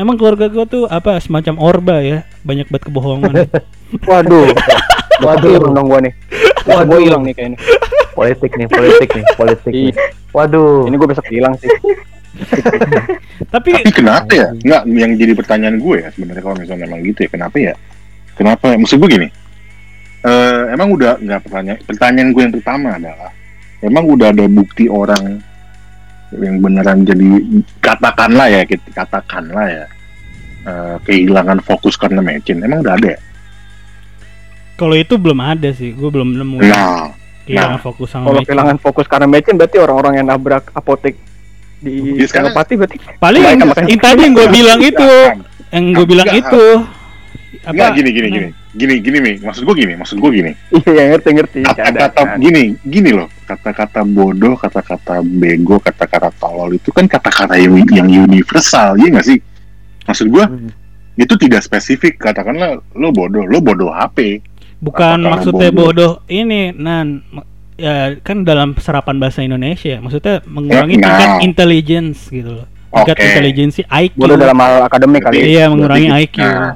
[0.00, 3.34] Emang keluarga gue tuh apa semacam orba ya banyak banget kebohongan.
[4.10, 4.48] waduh.
[5.22, 6.14] Waduh dong gue nih.
[6.66, 6.88] Waduh.
[6.88, 7.58] gue hilang nih kayaknya.
[8.12, 9.94] Politik nih politik nih politik nih.
[10.32, 10.88] Waduh.
[10.88, 11.68] Ini gue besok hilang sih.
[13.52, 14.48] Tapi Tapi kenapa ya?
[14.56, 17.74] Enggak, yang jadi pertanyaan gue ya sebenarnya kalau misalnya emang gitu ya, kenapa ya?
[18.32, 18.66] Kenapa?
[18.72, 19.28] Maksud gue gini,
[20.24, 23.30] eh emang udah nggak pertanyaan pertanyaan gue yang pertama adalah,
[23.84, 25.44] emang udah ada bukti orang
[26.38, 27.26] yang beneran jadi
[27.78, 29.84] katakanlah ya, kita katakanlah ya,
[30.64, 33.20] eh, kehilangan fokus karena mecin, emang udah ada ya?
[34.72, 37.12] kalau itu belum ada sih, gue belum nemu Nah,
[37.44, 37.82] kehilangan nah.
[37.82, 41.14] fokus sama kalau kehilangan fokus karena mecin berarti orang-orang yang nabrak apotek
[41.78, 45.10] di sekarang- Senopati berarti Paling yang, yang tadi yang gue bilang itu,
[45.70, 46.40] yang gue bilang Enggak.
[47.62, 47.70] Itu.
[47.70, 50.52] enggak gini gini gini, gini gini nih, maksud gue gini, maksud gue gini.
[50.82, 57.06] iya ngerti ngerti kata-kata gini gini loh kata-kata bodoh kata-kata bego kata-kata tolol itu kan
[57.06, 59.38] kata-kata yang, yang universal ya nggak sih
[60.02, 60.72] maksud gua Hmm.
[61.14, 64.40] itu tidak spesifik katakanlah lo bodoh lo bodoh HP
[64.78, 66.10] Bukan Apakah maksudnya bodoh?
[66.10, 67.22] bodoh ini, nan
[67.74, 71.06] ya kan dalam serapan bahasa Indonesia, maksudnya mengurangi Nah.
[71.06, 72.66] tingkat intelligence gitu loh.
[72.90, 73.24] Tingkat Oke.
[73.24, 74.12] intelligence IQ.
[74.16, 75.38] Bodoh dalam hal akademik kali.
[75.48, 76.36] Iya, mengurangi Berarti- IQ.
[76.40, 76.74] nah,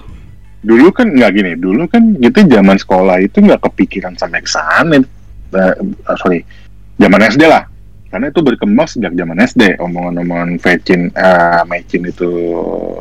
[0.67, 4.99] dulu kan nggak gini dulu kan gitu zaman sekolah itu nggak kepikiran sampai ke sana
[4.99, 5.75] eh,
[6.19, 6.43] sorry
[6.99, 7.71] zaman SD lah
[8.07, 12.31] karena itu berkembang sejak zaman SD omongan-omongan vecin eh mecin itu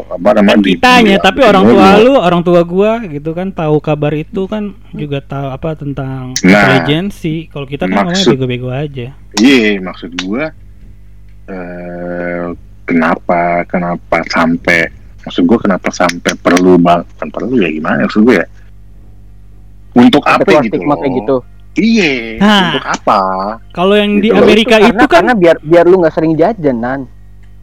[0.06, 3.78] apa namanya di- kitanya, di- tapi orang tua lu, orang tua gua gitu kan tahu
[3.80, 7.48] kabar itu kan juga tahu apa tentang Nah, intelijensi.
[7.48, 9.14] Kalau kita kan ngomongnya maksud- bego-bego aja.
[9.38, 10.52] Iya, maksud gua
[11.46, 12.46] eh
[12.84, 14.90] kenapa kenapa sampai
[15.26, 18.48] maksud gua kenapa sampai perlu bang kan perlu ya gimana maksud gua ya
[19.96, 21.16] untuk apa gitu kayak loh.
[21.20, 21.38] gitu.
[21.40, 21.54] Nah.
[21.76, 23.20] Iya, untuk apa?
[23.76, 24.40] Kalau yang di Gitu.
[24.40, 27.02] Amerika karena, itu kan karena biar biar lu nggak sering jajan nan.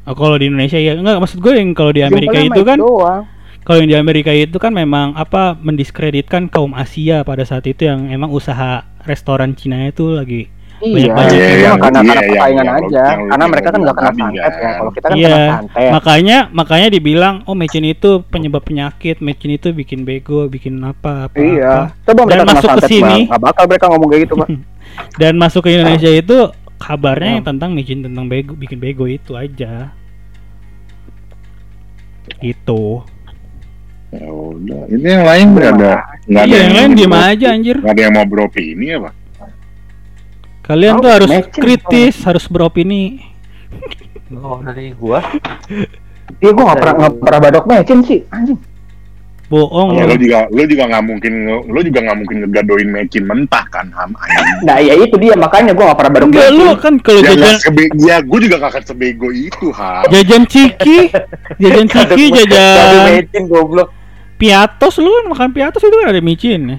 [0.05, 2.79] Oh, kalau di Indonesia ya enggak maksud gue yang kalau di Amerika Simpelnya itu kan
[2.83, 3.23] doang.
[3.63, 8.11] kalau yang di Amerika itu kan memang apa mendiskreditkan kaum Asia pada saat itu yang
[8.11, 10.51] emang usaha restoran Cina itu lagi
[10.83, 13.03] Iya, banyak itu yang- mah karena iya, karena persaingan yang- aja.
[13.05, 14.71] yang- karena yang mereka kan lu nggak kena santet ya.
[14.73, 15.29] Kalau kita kan Iya.
[15.29, 15.91] kena santet.
[15.93, 21.37] makanya makanya dibilang oh mecin itu penyebab penyakit mecin itu bikin bego bikin apa apa,
[21.37, 21.95] Iya.
[22.03, 23.19] Coba mereka Dan masuk ke sini.
[23.25, 24.49] Nggak bakal mereka ngomong kayak gitu, Pak.
[25.21, 26.39] dan masuk ke Indonesia itu
[26.77, 27.37] kabarnya Hmm.
[27.39, 29.95] yang tentang mecin tentang bego bikin bego itu aja
[32.39, 33.07] gitu
[34.11, 35.93] Ya udah, ini yang lain nggak ada
[36.29, 39.11] nggak ada iya yang lain diem mau- aja anjir nggak ada yang mau beropini apa?
[40.63, 41.53] Kalian Oh, tuh harus mecin.
[41.55, 43.19] kritis harus beropini
[44.33, 45.21] Oh, dari gua.
[46.39, 48.57] Iya, gua nggak pernah nggak pernah badok mecin sih, anjing.
[49.45, 50.09] bohong Ya, lu.
[50.09, 54.17] lo juga lo juga nggak mungkin lo juga nggak mungkin ngegadoin mecin mentah kan ham
[54.17, 54.47] ayam.
[54.65, 57.41] Nah, ya itu dia makanya gua nggak pernah badok enggak lu kan kalau ya, jajan
[57.43, 60.03] nggak sebe ya gue juga gak akan sebego itu ham.
[60.09, 60.99] jajan ciki
[61.61, 63.89] jajan ciki jajan mecin goblok.
[64.35, 66.79] piatos lu kan makan piatos itu kan ada micin ya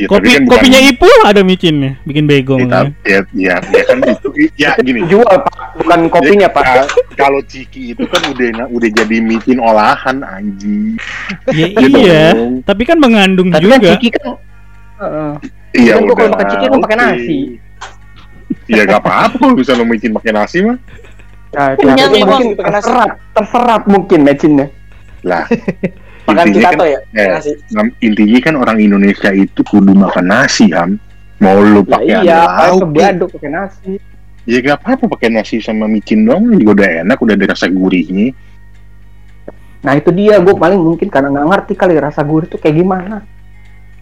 [0.00, 3.98] Ya, kopi kan bukan- kopinya ipu ada micinnya bikin bego ya, ya, ya, ya kan
[4.00, 5.04] itu ya gini.
[5.04, 5.76] Jual, Pak.
[5.76, 6.64] Bukan kopinya, Ya, Pak.
[6.64, 10.96] ka- Kalau ciki itu kan udah udah jadi micin olahan anjing.
[11.52, 12.64] ya Iya iya dong.
[12.64, 14.24] tapi kan mengandung Tapi juga kan ciki kan
[14.98, 15.32] Heeh.
[15.76, 17.02] Iya Kan gua kalau makan ciki kan pakai oke.
[17.02, 17.38] nasi.
[18.66, 20.78] Ya gak apa-apa bisa lo micin pakai nasi mah.
[21.50, 24.66] Nah, ya, Bang, mungkin pakai terserap, terserap mungkin mecinnya.
[25.22, 25.44] Lah.
[26.30, 27.00] Makan intinya kita kan, tuh ya.
[27.12, 27.50] eh, Nasi.
[28.00, 30.96] Intinya kan orang Indonesia itu kudu makan nasi ham
[31.36, 32.94] mau lu Ya pakai iya, ada pakai lauk kek.
[32.94, 33.92] badok pakai nasi.
[34.42, 38.32] ya gak apa-apa pakai nasi sama micin dong juga udah enak udah ada rasa gurihnya
[39.80, 43.24] Nah, itu dia gua paling mungkin karena nggak ngerti kali rasa gurih itu kayak gimana.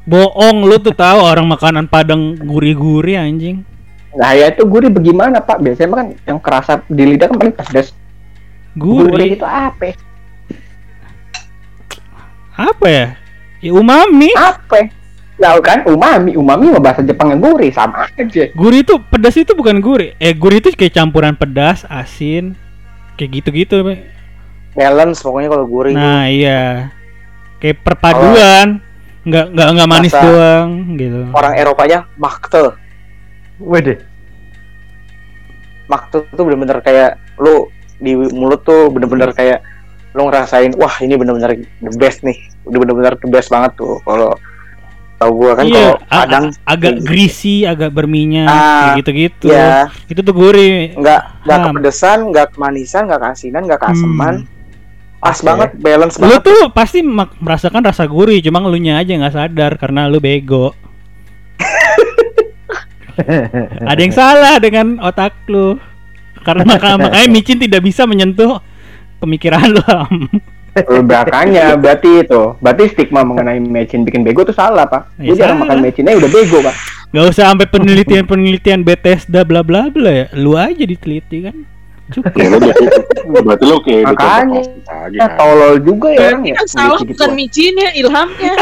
[0.02, 3.62] bohong lu tuh tahu orang makanan padang gurih-gurih anjing
[4.10, 5.60] Nah, ya itu gurih bagaimana, Pak?
[5.60, 7.92] Biasanya kan yang kerasa di lidah kan paling pedas.
[8.74, 9.92] Gurih gurih itu apa?
[12.58, 13.06] Apa ya
[13.62, 14.90] ya umami Apa?
[15.38, 18.50] Lah kan umami, umami mah bahasa Jepang yang gurih sama aja.
[18.58, 22.58] gurih itu pedas itu bukan gurih eh gurih itu kayak campuran pedas asin
[23.14, 23.86] kayak gitu-gitu.
[24.74, 25.94] Balance pokoknya kalau gurih.
[25.94, 26.90] nah iya
[27.62, 28.82] kayak perpaduan
[29.22, 32.74] nggak nggak nggak manis doang gitu Orang Eropanya makte.
[33.62, 34.02] Wede.
[35.86, 39.62] Makte tuh bener-bener kayak lu di mulut tuh bener-bener kayak
[40.18, 42.34] lu ngerasain wah ini bener-bener the best nih.
[42.66, 44.34] Udah bener-bener the best banget tuh kalau
[45.18, 50.30] tau gua kan iya kalau Padang agak greasy agak berminyak kayak gitu-gitu ya itu tuh
[50.30, 54.46] gurih nggak nggak kepedesan, nggak kemanisan, nggak keasinan, nggak keaseman.
[55.18, 55.50] Pas Oke.
[55.50, 56.46] banget, balance lu banget.
[56.46, 57.02] tuh pasti
[57.42, 60.70] merasakan rasa gurih cuma lu nya aja nggak sadar karena lu bego
[63.90, 65.74] ada yang salah dengan otak lu
[66.46, 68.62] karena maka, makanya micin tidak bisa menyentuh
[69.18, 70.30] pemikiran lu Am.
[71.02, 75.18] Makanya berarti itu, berarti stigma mengenai mecin bikin bego itu salah, Pak.
[75.18, 76.74] Ya, Gue jarang makan mecinnya udah bego, Pak.
[77.08, 81.56] nggak usah sampai penelitian penelitian Bethesda bla bla bla ya lu aja diteliti kan
[82.08, 82.84] cukup ya berarti
[83.24, 84.60] berarti lo kayak Makanya.
[84.60, 86.54] aja Ya, tolol juga ya orang ya.
[86.56, 88.52] kan salah bukan micinnya, ilhamnya.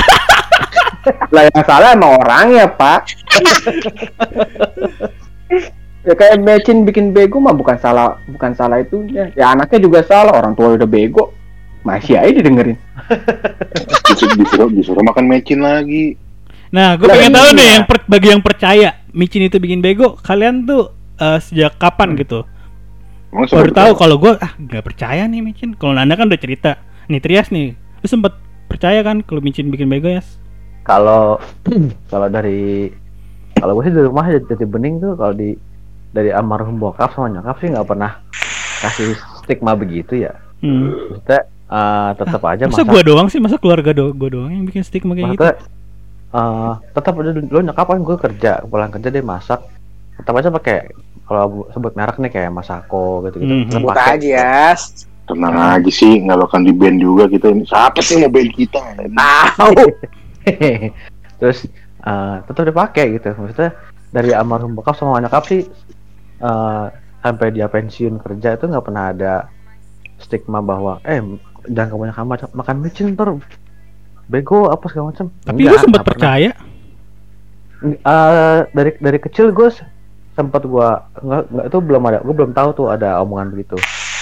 [1.30, 3.00] Lah yang salah emang orangnya, Pak.
[6.16, 9.28] ya kayak mecin bikin bego mah bukan salah bukan salah itunya.
[9.36, 11.36] Ya anaknya juga salah, orang tua udah bego.
[11.84, 12.80] Masih aja didengerin.
[14.10, 16.16] disuruh, disuruh, disuruh makan mecin lagi
[16.66, 17.56] nah gue pengen tahu iya.
[17.56, 22.18] nih yang per- bagi yang percaya micin itu bikin bego kalian tuh eh, sejak kapan
[22.18, 22.42] gitu
[23.30, 23.92] Emang baru tahu?
[23.94, 27.76] kalau gue ah nggak percaya nih micin kalau Nanda kan udah cerita nih Trias nih
[27.76, 28.34] lu sempet
[28.66, 30.22] percaya kan kalau micin bikin bego ya
[30.82, 31.38] Kalau
[32.12, 32.90] kalau dari
[33.56, 35.54] kalau gue sih di rumah jadi bening tuh kalau di
[36.16, 38.24] dari almarhum bokap sama nyokap sih nggak pernah
[38.80, 40.32] kasih stigma begitu ya.
[40.64, 41.12] hmm.
[41.12, 42.88] Maksudnya eh, tetap aja masa masak.
[42.88, 45.54] gue doang sih masa keluarga do gue doang yang bikin stigma kayak gitu Maksudnya
[46.32, 49.60] eh, tetap aja dulu nyokap kan gue kerja pulang kerja dia masak
[50.16, 50.88] pertama aja pakai
[51.26, 53.50] kalau bu- sebut merek nih kayak Masako gitu gitu.
[53.52, 53.66] Hmm.
[53.68, 54.78] Sebut aja ya.
[55.26, 57.66] Tenang aja sih, nggak bakal di band juga kita ini.
[57.66, 58.78] Siapa sih mau band kita?
[59.58, 59.74] Tahu.
[61.42, 61.58] Terus
[62.06, 63.34] eh tetap dipakai gitu.
[63.34, 63.74] Maksudnya
[64.14, 65.66] dari almarhum bokap sama nyokap sih
[66.40, 66.86] eh
[67.20, 69.34] sampai dia pensiun kerja itu nggak pernah ada
[70.22, 71.18] stigma bahwa eh
[71.66, 73.34] jangan kebanyakan makan, makan micin ntar
[74.26, 75.26] bego apa segala macam.
[75.42, 76.14] Tapi Enggak, lu sempat pernah.
[76.18, 76.50] percaya?
[77.84, 79.68] Eh, dari dari kecil gue
[80.32, 80.88] sempat gue
[81.20, 83.76] nggak nggak itu belum ada gue belum tahu tuh ada omongan begitu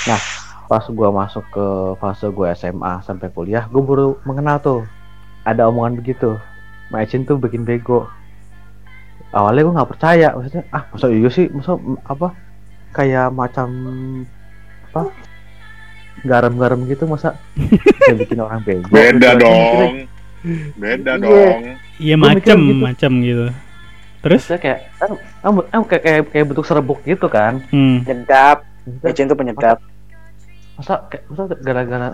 [0.07, 0.19] nah
[0.67, 1.67] pas gue masuk ke
[1.99, 4.81] fase gue SMA sampai kuliah gue baru mengenal tuh
[5.47, 6.35] ada omongan begitu
[6.91, 8.11] Macin tuh bikin bego
[9.35, 12.29] awalnya gue nggak percaya maksudnya ah masa iya sih masa apa
[12.91, 13.69] kayak macam
[14.87, 15.03] apa
[16.23, 17.35] garam-garam gitu masa
[17.99, 19.43] bisa bikin orang bego Beda Gitu.
[19.43, 19.95] Gua mikirnya, dong.
[20.77, 21.25] Beda Iya.
[21.25, 21.61] dong.
[21.97, 22.81] Iya macem gitu.
[22.81, 23.47] macem gitu.
[24.21, 24.41] Terus?
[24.41, 25.11] maksudnya kayak kan,
[25.85, 28.01] kayak, kayak kayak bentuk serbuk gitu kan Hmm.
[28.03, 28.65] Penyedap.
[29.01, 29.79] Mecin tuh penyedap.
[30.75, 32.09] masa kayak masa gara-gara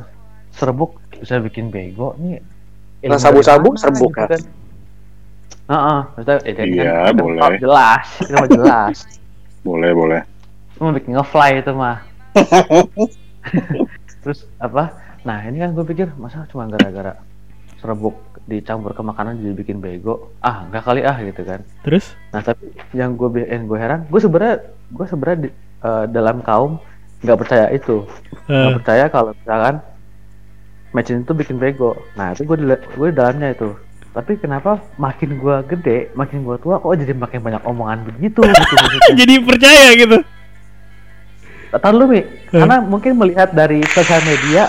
[0.50, 2.40] serbuk bisa bikin bego nih
[3.02, 4.28] Nah, sabu-sabu serbuk, gitu kan?
[4.30, 4.42] kan
[5.70, 7.58] Heeh, maksudnya eh, kan- Iya, kan boleh.
[7.62, 8.96] jelas itu mah jelas
[9.66, 10.20] Boleh, boleh.
[10.74, 11.96] Itu mah bikin ngefly itu mah
[14.22, 17.16] terus apa nah ini kan gue pikir masa cuma gara-gara
[17.80, 22.12] serbuk dicampur ke makanan jadi bikin bego ah nggak kali ah gitu kan Terus?
[22.30, 24.56] Nah tapi yang gue yang gue heran, gue sebenarnya
[24.92, 26.76] gue sebenarnya di- eh, dalam kaum
[27.20, 28.04] nggak percaya itu,
[28.46, 29.76] nggak Eh, percaya kalau misalkan
[30.92, 31.96] matching itu bikin bego.
[32.14, 33.70] Nah itu gue di gue di dalamnya itu.
[34.10, 38.74] Tapi kenapa makin gue gede, makin gue tua, kok jadi makin banyak omongan begitu gitu
[39.14, 40.18] jadi percaya gitu.
[41.70, 44.66] Tahu lu mi, karena mungkin melihat dari sosial media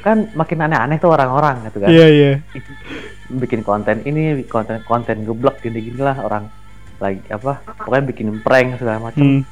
[0.00, 1.92] kan makin aneh-aneh tuh orang-orang gitu kan.
[1.92, 2.30] Iya iya.
[3.40, 6.52] bikin konten ini konten konten geblek gini-gini lah orang
[7.00, 9.42] lagi apa pokoknya bikin prank segala macam Hmm.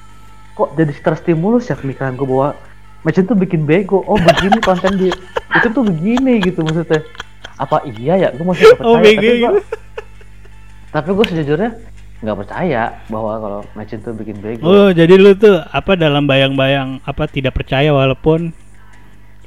[0.55, 2.51] kok jadi terstimulus ya pemikiran gue bahwa
[3.01, 5.09] Macam tuh bikin bego oh begini konten di
[5.57, 7.01] itu tuh begini gitu maksudnya
[7.61, 8.29] apa iya ya?
[8.33, 9.53] Gue masih nggak percaya Oh tapi gue
[10.91, 11.71] tapi gue sejujurnya
[12.21, 17.05] nggak percaya bahwa kalau Macam tuh bikin bego Oh jadi lu tuh apa dalam bayang-bayang
[17.05, 18.57] apa tidak percaya walaupun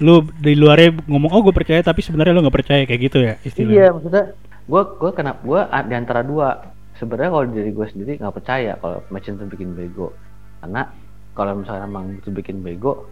[0.01, 3.33] lu di luarnya ngomong oh gue percaya tapi sebenarnya lu nggak percaya kayak gitu ya
[3.41, 3.73] istilahnya.
[3.73, 4.25] Iya maksudnya
[4.63, 6.49] gue gue kenapa gue di antara dua.
[6.93, 10.13] Sebenarnya kalau dari gue sendiri nggak percaya kalau Machin tuh bikin bego
[10.61, 10.87] karena
[11.33, 13.09] kalau misalnya emang itu bikin bego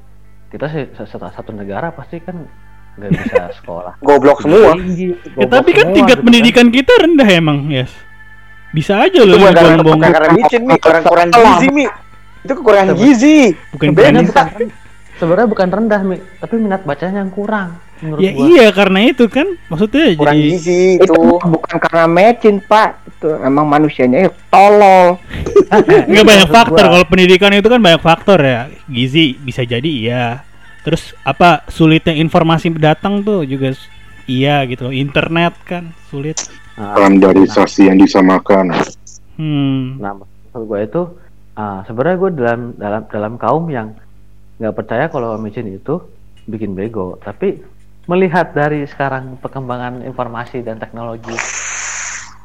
[0.53, 2.45] kita sih satu negara pasti kan
[2.91, 4.75] nggak bisa sekolah Goblok semua.
[4.75, 7.91] Tinggi, Ya, goblok tapi kan semua tingkat gitu pendidikan kita rendah emang yes.
[8.71, 11.85] Bisa aja Itu lu bukan karena, ngomong bukan karena micin mi, kurang kurang gizi mi.
[12.41, 13.37] Itu kekurangan gizi.
[13.69, 14.73] bukan karena bukan ren-
[15.13, 17.69] sebenarnya bukan rendah Mi, tapi minat bacanya yang kurang
[18.01, 18.41] menurut Ya gua.
[18.47, 21.21] iya karena itu kan maksudnya Kurang jadi gizi Itu itu.
[21.37, 22.89] bukan karena mecin, Pak.
[23.07, 25.21] Itu emang manusianya itu tolol.
[26.09, 30.25] nggak banyak faktor kalau pendidikan itu kan banyak faktor ya gizi bisa jadi iya
[30.81, 33.73] terus apa sulitnya informasi datang tuh juga
[34.25, 36.37] iya gitu loh internet kan sulit.
[36.77, 38.73] Nah, Standarisasi yang disamakan.
[39.37, 40.01] hmm.
[40.01, 41.01] Nah, maksud gue itu
[41.59, 43.93] ah, sebenarnya gue dalam dalam dalam kaum yang
[44.57, 46.01] nggak percaya kalau micin itu
[46.45, 47.61] bikin bego, tapi
[48.09, 51.33] melihat dari sekarang perkembangan informasi dan teknologi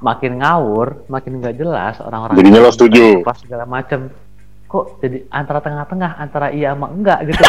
[0.04, 3.24] makin ngawur, makin nggak jelas orang-orang Jadinya lo setuju.
[3.24, 4.12] pas segala macam
[4.66, 7.42] kok jadi antara tengah-tengah antara iya sama enggak gitu?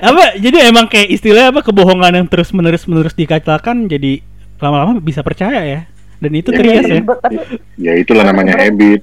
[0.00, 4.20] Apa jadi emang kayak istilah apa kebohongan yang terus menerus menerus dikatakan jadi
[4.56, 5.80] lama-lama bisa percaya ya?
[6.16, 7.00] Dan itu Ya, terias ya?
[7.16, 7.36] tapi
[7.76, 9.00] Ya itulah namanya habit.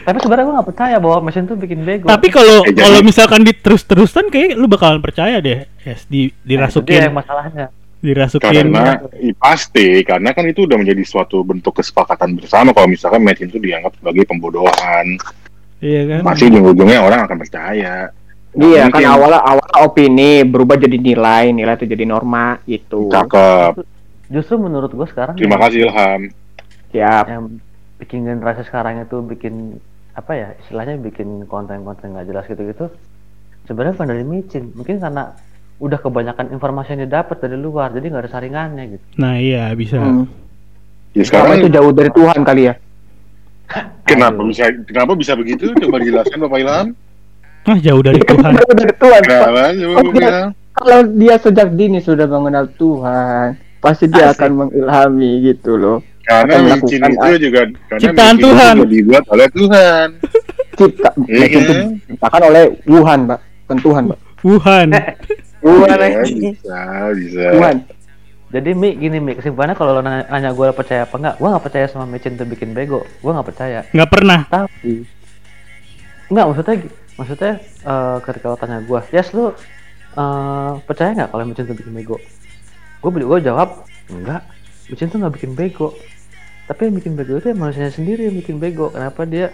[0.00, 2.06] tapi sebenarnya gue nggak percaya bahwa mesin tuh bikin bego.
[2.06, 6.38] Tapi kalau Eh, kalau misalkan diterus-terusan kayak lu bakalan percaya deh yes di Nah, itu
[6.38, 7.00] dia dirasukin.
[7.04, 7.66] yang masalahnya
[7.98, 13.20] dirasukin Karena i- pasti, karena kan itu udah menjadi suatu bentuk kesepakatan bersama kalau misalkan
[13.20, 15.18] match itu dianggap sebagai pembodohan.
[15.78, 18.10] iya kan Pasti ujung-ujungnya orang akan percaya.
[18.50, 23.06] Iya, kan awalnya awalnya opini berubah jadi nilai, nilai itu jadi norma gitu.
[23.08, 23.82] Cakep.
[24.28, 26.20] justru menurut gue sekarang Terima yang- kasih Ilham.
[26.88, 27.24] Siap.
[27.28, 27.44] yang
[27.96, 29.80] bikin generasi sekarang itu bikin
[30.12, 32.90] apa ya istilahnya bikin konten-konten nggak jelas gitu-gitu
[33.64, 35.32] sebenarnya bukan dari micin mungkin karena
[35.78, 39.96] udah kebanyakan informasi yang didapat dari luar jadi nggak ada saringannya gitu nah iya bisa
[39.96, 40.26] Hmm.
[41.10, 42.74] Ya, Karena sekarang itu jauh dari Tuhan kali ya.
[44.04, 45.72] kenapa bisa kenapa bisa begitu?
[45.74, 46.86] Coba dijelaskan Bapak Ilham.
[47.64, 49.20] ah jauh dari Tuhan Jauh dari Tuhan.
[49.20, 49.28] Pak.
[49.28, 49.62] Kenapa?
[49.72, 50.48] Coba Ilham.
[50.72, 53.46] Kalau dia sejak dini sudah mengenal Tuhan,
[53.78, 54.36] pasti dia Asik.
[54.38, 55.98] akan mengilhami gitu loh.
[56.22, 58.74] Karena Akan micin melakukan itu juga karena Ciptaan micin itu Tuhan.
[58.76, 60.06] juga dibuat oleh Tuhan.
[60.70, 61.86] Cipta, Iya itu kan?
[61.98, 63.38] diciptakan oleh Wuhan, Pak.
[63.64, 64.18] Bukan Tuhan, Pak.
[64.40, 64.88] Wuhan
[65.68, 66.80] Wuhan, Iya, bisa,
[67.12, 67.44] bisa.
[67.52, 67.76] Tuhan.
[68.48, 71.64] Jadi Mi gini Mi kesimpulannya kalau lo nanya, nanya gue percaya apa enggak, gue nggak
[71.68, 73.84] percaya sama micin tuh bikin bego, gue nggak percaya.
[73.92, 74.40] Nggak pernah.
[74.48, 75.04] Tapi
[76.28, 76.74] enggak maksudnya
[77.20, 77.52] maksudnya
[77.84, 79.52] eh, ketika lo tanya gue, yes lu
[80.16, 82.16] eh, percaya nggak kalau micin tuh bikin bego?
[83.04, 84.40] Gue gue jawab enggak,
[84.88, 85.92] micin tuh nggak bikin bego.
[86.64, 88.88] Tapi yang bikin bego itu ya manusianya sendiri yang bikin bego.
[88.88, 89.52] Kenapa dia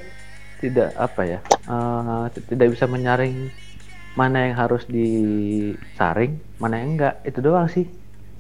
[0.62, 1.38] tidak apa ya?
[1.66, 3.50] eh, t- tidak bisa menyaring
[4.14, 7.14] mana yang harus disaring, mana yang enggak.
[7.27, 7.87] Itu doang sih.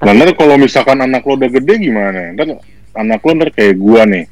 [0.02, 2.34] Nah, ntar kalau misalkan anak lo udah gede gimana?
[2.34, 2.58] Ntar
[2.94, 4.24] anak lo ntar kayak gua nih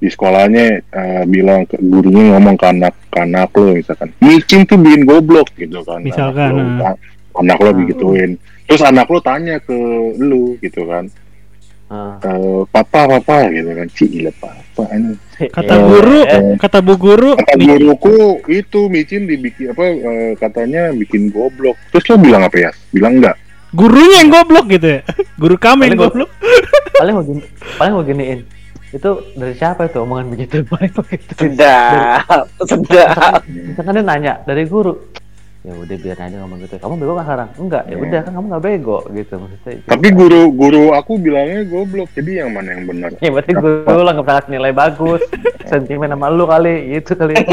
[0.00, 4.80] di sekolahnya eh, bilang ke gurunya ngomong ke anak ke anak lo misalkan micin tuh
[4.80, 6.96] bikin goblok gitu kan Misalkan, anak lo, ah.
[7.36, 8.30] anak lo begituin
[8.64, 9.76] terus anak lo tanya ke
[10.16, 11.12] lu gitu kan
[11.90, 12.22] Ah.
[12.22, 16.54] eh, papa papa gitu kan cik gila papa ini Kata Eh, guru, eh.
[16.54, 18.14] kata bu guru, kata mi- guruku
[18.46, 23.34] itu micin dibikin apa eh, katanya bikin goblok terus lo bilang apa ya bilang enggak
[23.70, 25.00] gurunya yang goblok gitu ya.
[25.40, 26.30] Guru kamu yang Paling goblok.
[26.92, 27.42] paling mau gini,
[27.74, 28.40] paling mau giniin
[28.90, 33.40] itu dari siapa itu omongan begitu paling begitu Sedap, sedap.
[33.46, 34.98] misalkan dia nanya dari guru
[35.60, 38.00] ya udah biar aja ngomong gitu kamu bego kan sekarang enggak ya Iya.
[38.00, 39.86] udah kan kamu nggak bego gitu maksudnya itu.
[39.86, 44.10] tapi guru guru aku bilangnya goblok jadi yang mana yang benar ya berarti guru lo
[44.10, 45.20] nggak pernah nilai bagus
[45.62, 47.36] sentimen sama lu kali gitu kali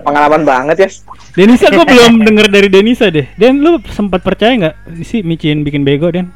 [0.00, 0.88] Pengalaman banget ya.
[1.36, 3.28] Denisa gue belum denger dari Denisa deh.
[3.36, 6.32] Den lu sempat percaya nggak sih micin bikin bego Den?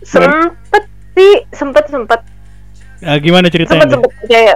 [0.00, 2.20] Sempet sih, sempet sempet
[3.04, 3.84] Ah, gimana ceritanya?
[3.84, 4.54] sempet sempet percaya.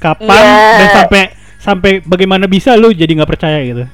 [0.00, 0.72] Kapan Iya.
[0.72, 1.22] dan sampai
[1.62, 3.84] sampai bagaimana bisa lu jadi nggak percaya gitu?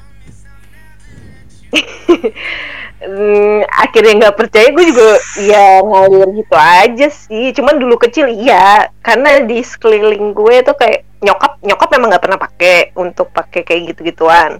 [2.99, 7.53] Hmm, akhirnya nggak percaya gue juga ya ngalir gitu aja sih.
[7.53, 12.39] Cuman dulu kecil iya, karena di sekeliling gue tuh kayak nyokap nyokap memang nggak pernah
[12.41, 14.59] pakai untuk pakai kayak gitu gituan.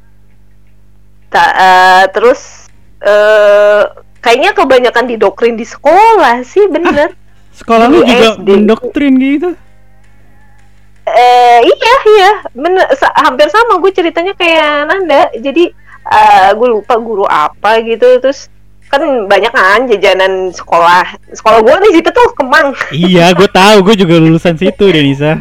[1.33, 2.69] Ta- eh, terus
[3.01, 3.83] eh
[4.23, 7.17] kayaknya kebanyakan didoktrin di sekolah sih bener.
[7.57, 9.51] Sekolah lu juga mendoktrin gitu?
[11.09, 12.31] Eh iya iya.
[12.51, 15.29] Bener sa- hampir sama gue ceritanya kayak Nanda.
[15.33, 15.71] Jadi
[16.05, 18.19] eh, gue lupa guru apa gitu.
[18.19, 18.47] Terus
[18.89, 21.05] kan banyak kan jajanan sekolah.
[21.31, 22.73] Sekolah gue di situ tuh Kemang.
[22.89, 25.37] Iya, gue tahu, gue juga lulusan situ Denisa.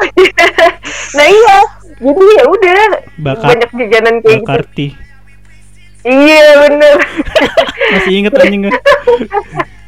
[1.16, 1.58] nah iya.
[2.00, 2.80] Jadi ya udah.
[3.20, 4.46] Bakat banyak jajanan kayak gitu.
[4.48, 4.86] Bakarti.
[6.00, 6.96] iya bener.
[7.92, 8.64] Masih inget anjing.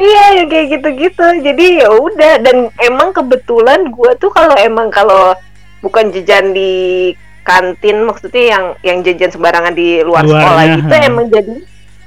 [0.00, 1.26] iya yang kayak gitu-gitu.
[1.44, 5.36] Jadi ya udah dan emang kebetulan gue tuh kalau emang kalau
[5.84, 7.12] bukan jajan di
[7.44, 11.04] kantin maksudnya yang yang jajan sembarangan di luar Luarnya, sekolah gitu ha.
[11.04, 11.56] emang jadi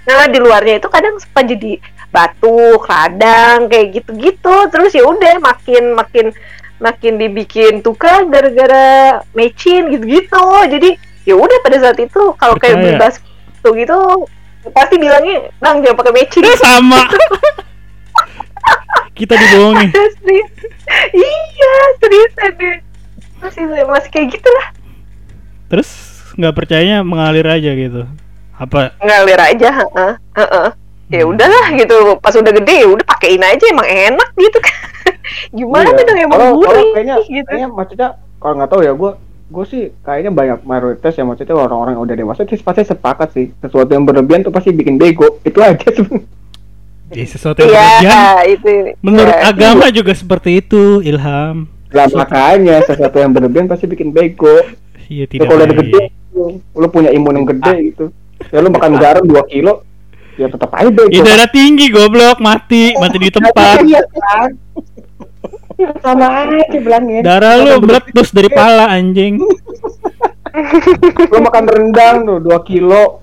[0.08, 1.78] nah di luarnya itu kadang suka jadi
[2.10, 4.56] batu radang kayak gitu-gitu.
[4.72, 6.26] Terus ya udah makin makin
[6.78, 10.46] makin dibikin tukar gara-gara mecin gitu-gitu.
[10.72, 10.96] Jadi
[11.28, 14.26] ya udah pada saat itu kalau kayak beli bakso gitu
[14.70, 17.00] pasti bilangnya bang jangan pakai Eh, sama.
[19.14, 19.90] Kita dibohongin.
[19.90, 20.52] serius
[21.12, 22.78] iya serius deh
[23.38, 24.68] masih masih kayak gitu lah
[25.68, 25.90] Terus
[26.34, 28.06] nggak percayanya mengalir aja gitu.
[28.56, 28.94] Apa?
[29.00, 30.70] ngalir aja heeh heeh
[31.08, 31.32] ya Hmm.
[31.32, 34.76] udahlah gitu pas udah gede ya udah pakein aja emang enak gitu kan
[35.58, 36.04] gimana Iya.
[36.04, 39.12] dong emang gurih kayaknya, gitu kayaknya maksudnya kalau nggak tahu ya gue
[39.48, 43.46] gue sih kayaknya banyak mayoritas ya maksudnya orang-orang yang udah dewasa sih pasti sepakat sih
[43.58, 46.36] sesuatu yang berlebihan tuh pasti bikin bego itu aja sebenarnya
[47.08, 48.36] Ya, sesuatu yang iya berlebihan.
[48.52, 49.48] itu Menurut ya.
[49.48, 51.72] agama juga seperti itu, Ilham.
[51.88, 54.60] lah makanya sesuatu yang berlebihan pasti bikin bego
[55.08, 56.04] Iya ya, tidak kalau udah gede
[56.36, 58.06] lu, lu punya imun yang gede gitu
[58.46, 59.88] ya lu makan garam 2 kilo
[60.36, 63.80] ya tetap aja bego Ya darah tinggi goblok mati, mati di tempat.
[65.78, 69.38] Ya, sama aja bilangnya Darah lu meletus dari pala anjing.
[71.28, 73.22] lu makan rendang tuh 2 kilo.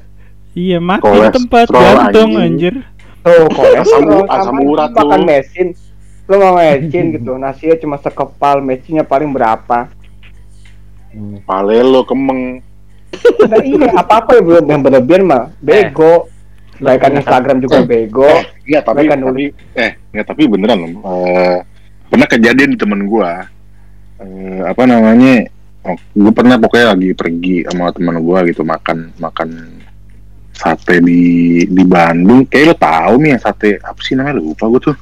[0.54, 2.46] Iya mati di tempat jantung anjing.
[2.70, 2.74] anjir.
[3.20, 5.68] tuh kolesterol u- asam sama urat lu makan mesin.
[6.24, 9.90] Lu mau mecin gitu nasinya cuma sekepal mecinnya paling berapa?
[11.42, 12.62] Pale lo kemeng.
[13.40, 16.26] Nah, iya apa apa yang belum yang berlebihan mah bego.
[16.76, 18.26] Baikkan Instagram juga bego.
[18.26, 21.58] eh iya tapi tapi eh nggak tapi beneran loh Eh,
[22.08, 23.44] pernah kejadian di temen gua.
[24.20, 25.50] Eh, apa namanya
[25.84, 29.50] oh, gue pernah pokoknya lagi pergi sama teman gua gitu makan makan
[30.54, 31.22] sate di
[31.66, 32.46] di Bandung.
[32.46, 34.38] Kayak lo tahu nih ya sate apa sih namanya?
[34.38, 34.96] Lupa gue tuh.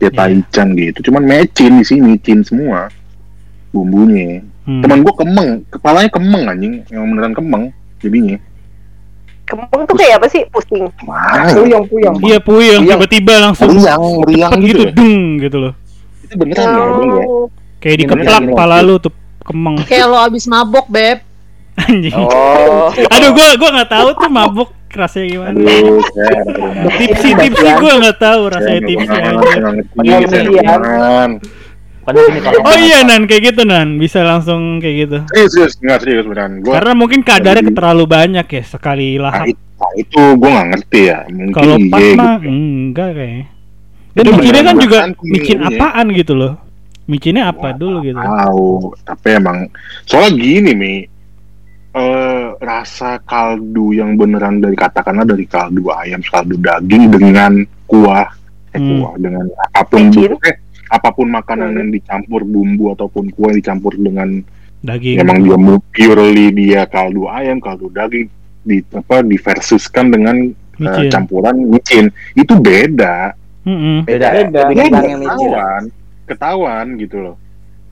[0.00, 0.16] Ya Iya.
[0.16, 1.12] taichan gitu.
[1.12, 2.88] Cuman mecin di sini mecin semua
[3.70, 4.40] bumbunya.
[4.60, 4.84] Hmm.
[4.84, 7.64] teman gua kemeng kepalanya kemeng anjing yang beneran kemeng
[7.98, 8.38] jadinya.
[9.50, 10.46] Kembang tuh kayak apa sih?
[10.54, 10.86] Pusing.
[11.10, 12.14] Wah, puyeng puyeng.
[12.22, 14.92] Iya puyeng tiba-tiba langsung meriang meriang cepet gitu, gitu ya.
[14.94, 15.72] deng gitu loh.
[16.30, 16.84] Itu beneran ya
[17.26, 17.46] Oh,
[17.80, 19.10] Kayak Iya, dikeplak pala lu tuh
[19.42, 19.82] kemeng.
[19.82, 21.18] Kayak lo abis mabok, Beb.
[21.80, 22.12] Anjing.
[22.14, 22.92] Oh.
[22.92, 25.56] Aduh, gua gua nggak tahu tuh mabuk rasanya gimana.
[25.56, 25.98] Aduh.
[27.00, 29.08] Tipsi tipsi gua nggak tahu rasanya tipsi.
[29.08, 29.34] Kan
[32.00, 32.20] kalau
[32.66, 35.16] Oh iya Nan, kayak gitu Nan, bisa langsung kayak gitu.
[35.30, 36.52] Serius, serius, nggak serius beneran.
[36.60, 39.46] Gua, Karena mungkin kadarnya Jadi- terlalu banyak ya sekali nah, lahap.
[39.46, 41.18] itu, nah, itu gue nggak ngerti ya.
[41.28, 42.18] Mungkin Kalau iya pas gitu.
[42.18, 43.44] mah enggak kayaknya.
[44.10, 45.78] Dan Itu micinnya kan juga micin pemilunya.
[45.78, 46.52] apaan gitu loh.
[47.06, 48.18] Micinnya apa dulu gitu.
[48.18, 48.70] Tahu,
[49.02, 49.58] tapi emang
[50.02, 50.94] soalnya gini mi,
[51.90, 57.52] eh rasa kaldu yang beneran dari katakanlah dari kaldu ayam, kaldu daging dengan
[57.84, 58.30] kuah,
[58.70, 59.02] eh Hmm.
[59.02, 60.56] kuah dengan apa pun eh,
[60.86, 61.78] apa pun makanan Hmm.
[61.80, 64.42] yang dicampur bumbu ataupun kuah yang dicampur dengan
[64.80, 65.18] Daging.
[65.18, 65.58] emang dia
[65.92, 68.30] purely dia kaldu ayam, kaldu daging
[68.60, 71.10] di apa diversuskan dengan eh, Micin.
[71.10, 73.96] campuran micin itu beda Mm-mm.
[74.04, 74.26] Beda.
[74.32, 74.60] Beda.
[74.66, 75.36] Kencang yang micin.
[75.36, 75.82] ketahuan,
[76.26, 77.36] ketahuan gitu loh.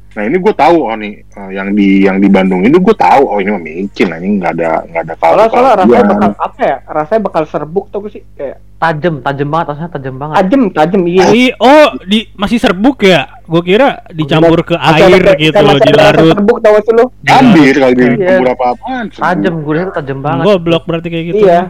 [0.08, 3.22] Nah ini gue tahu oh nih eh, yang di yang di Bandung ini gue tahu
[3.22, 6.30] oh ini mah micin, nah, ini nggak ada nggak ada kaldu Soalnya soalnya rasanya bakal
[6.34, 6.76] apa ya?
[6.82, 10.34] Rasanya bakal serbuk tuh sih kayak tajem, tajem banget, rasanya tajem banget.
[10.40, 11.24] tajem, tajem iya.
[11.28, 13.28] Ih, oh, di masih serbuk ya?
[13.44, 16.34] Gue kira dicampur ke Masih air ada- gitu loh, dilarut.
[16.34, 17.04] Serbuk tau sih lu?
[17.22, 18.38] Hampir kali di Iya.
[18.40, 19.04] beberapa apaan.
[19.12, 20.44] Tajem, itu tajem banget.
[20.46, 21.44] Goblok berarti kayak gitu.
[21.46, 21.60] Iya.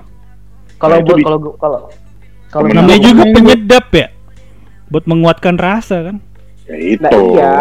[0.79, 1.79] Kalau Nah, kalau gua- kalau
[2.49, 4.09] kalau Namanya Nah, juga penyedap ya.
[4.89, 6.17] Buat menguatkan rasa kan.
[6.69, 7.03] Ya itu.
[7.05, 7.55] Nah iya.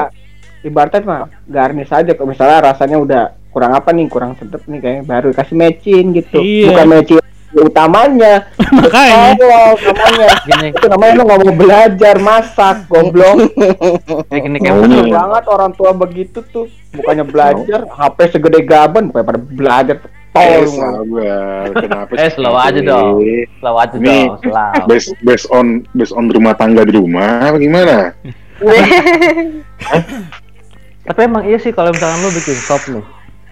[0.63, 5.03] Ibaratnya mah garnish aja kalau misalnya rasanya udah kurang apa nih, kurang sedap nih kayaknya
[5.07, 6.39] baru kasih mecin gitu.
[6.39, 6.71] Iya.
[6.73, 7.23] Bukan mecin
[7.55, 8.35] utamanya.
[8.77, 9.33] Makanya.
[9.39, 10.29] Tolol namanya.
[10.49, 13.38] gini, Itu namanya lu nggak mau belajar masak, goblok.
[14.27, 14.75] kayak gini kayak.
[14.83, 16.67] Kesel banget orang tua begitu tuh.
[16.91, 19.95] Bukannya belajar, HP segede gaban, bukan pada belajar.
[20.39, 20.67] Eh, Tolol.
[20.69, 21.65] sabar.
[21.75, 23.15] Kenapa Eh, slow aja dong.
[23.57, 24.71] Slow aja Ini- dong, slow.
[24.85, 28.13] Based, based on based on rumah tangga di rumah apa gimana?
[31.03, 33.05] Tapi emang iya sih kalau misalkan lu bikin sop nih.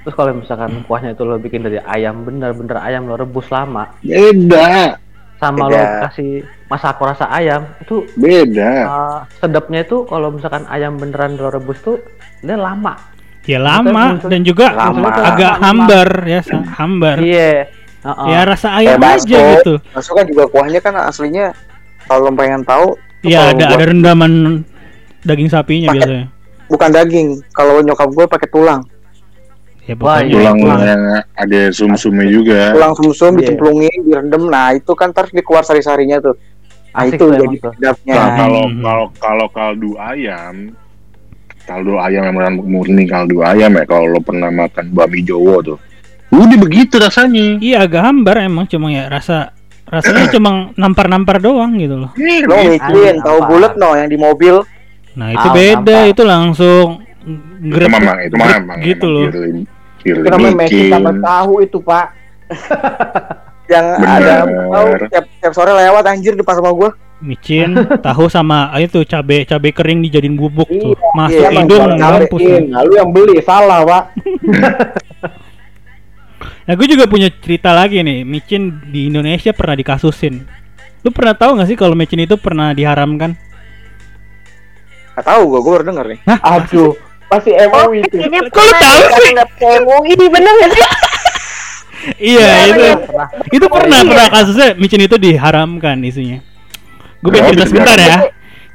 [0.03, 5.01] Terus kalau misalkan kuahnya itu lo bikin dari ayam bener-bener ayam lo rebus lama Beda,
[5.35, 6.05] sama lo Beda.
[6.05, 8.71] kasih masak rasa ayam itu beda.
[8.85, 11.97] uh, sedapnya itu kalau misalkan ayam beneran lo rebus tuh
[12.41, 12.93] dia lama.
[13.45, 15.05] Ya lama muncul- dan juga Lama.
[15.13, 15.61] agak Lama.
[15.61, 16.41] hambar ya,
[16.75, 17.17] hambar.
[17.19, 17.69] Iya.
[18.01, 18.27] Heeh.
[18.27, 19.73] Ya rasa ayam Kayak aja gitu.
[19.91, 21.53] Masuk kan juga kuahnya kan aslinya
[22.03, 24.61] kalau pengen tahu Iya ada ada rendaman
[25.21, 26.25] daging sapinya Pakai- biasanya.
[26.65, 27.27] bukan daging.
[27.51, 28.81] Kalau nyokap gue pakai tulang.
[29.83, 30.33] Ya Wah, iya.
[30.35, 30.81] Tulang tulang.
[30.81, 32.73] yang ada sum-sumnya juga.
[32.73, 33.37] Tulang sumsum Iya.
[33.43, 34.43] dicemplungin, direndam.
[34.47, 36.33] Nah, itu kan ntar dikeluar sari-sarinya tuh.
[36.89, 38.13] Nah, Asik itu jadi sedapnya.
[38.15, 38.81] Nah, kalau Hmm.
[38.81, 40.73] kalau kalau kaldu ayam,
[41.65, 43.83] kaldu ayam yang murni kaldu ayam ya.
[43.83, 45.77] Kalau lo pernah makan bami Jowo tuh,
[46.29, 47.57] udah begitu rasanya.
[47.57, 49.51] Iya agak hambar emang cuma ya rasa
[49.85, 52.11] rasanya cuma nampar-nampar doang gitu loh.
[52.15, 53.47] Lo micin, tahu Apa?
[53.47, 54.61] bulat no yang di mobil.
[55.15, 56.11] Nah itu Ah, beda nampak.
[56.11, 56.87] itu langsung
[57.25, 59.25] Itu grep memang itu mah emang gitu loh.
[59.99, 60.91] Itu namanya micin.
[60.91, 62.05] sama tahu itu, Pak.
[63.65, 64.21] Yang Bener.
[64.21, 66.89] ada tahu tiap, tiap sore lewat anjir depan rumah gue.
[67.23, 70.93] Micin, tahu sama ah, itu cabe cabe kering dijadiin bubuk tuh.
[70.95, 72.41] Iya, Masuk iya, hidung emang cabe, mampus.
[72.43, 72.63] Mecin.
[72.71, 74.03] Nah, lu yang beli salah, Pak.
[76.65, 80.41] Nah gue juga punya cerita lagi nih, micin di Indonesia pernah dikasusin.
[81.05, 83.37] Lu pernah tahu nggak sih kalau micin itu pernah diharamkan?
[85.13, 86.19] Gak tahu gue, gue baru denger nih.
[86.25, 86.97] Aduh,
[87.29, 88.17] pasti Oh, MUI itu.
[88.49, 89.31] Kok lu tahu sih?
[89.61, 90.83] MUI, bener nggak sih?
[92.21, 93.27] Iya itu Pernah.
[93.49, 94.09] itu pernah iya.
[94.13, 96.45] pernah kasusnya micin itu diharamkan isunya.
[97.25, 98.17] Gue pengen Oh, cerita sebentar ya.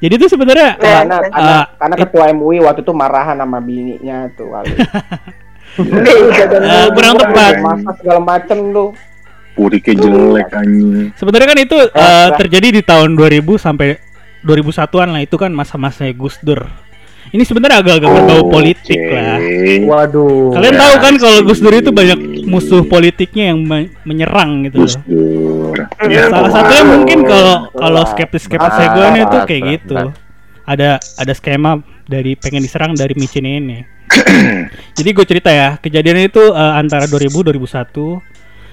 [0.00, 4.26] Jadi itu sebenarnya Nah, Karena, karena, Ah, karena ketua MUI waktu itu marahan sama bininya
[4.34, 4.74] tuh kali.
[5.78, 7.62] Eh, kurang tepat.
[7.62, 8.90] Masak segala macem lu.
[9.54, 11.14] Puriknya jelek anjing.
[11.14, 13.98] sebenarnya kan itu eh, Eh, terjadi di tahun 2000 sampai
[14.42, 16.66] 2001-an lah itu kan masa-masanya Gus Dur.
[17.30, 19.14] Ini sebenarnya agak-agak berbau politik Oke.
[19.14, 19.38] lah.
[19.86, 20.50] Waduh.
[20.50, 21.38] Kalian Ya, tahu kan kalau.
[21.46, 25.04] Gus Dur itu banyak musuh politiknya yang me- menyerang gitu Gus loh.
[25.06, 25.76] Dur.
[26.10, 29.94] Ya, Salah satunya mungkin kalau kalau skeptis-skeptis Ah, gue nih tuh berat, kayak gitu.
[30.66, 33.78] Ada ada skema dari pengen diserang dari micin ini.
[34.98, 38.18] Jadi gue cerita ya, kejadian itu eh, antara 2000 2001.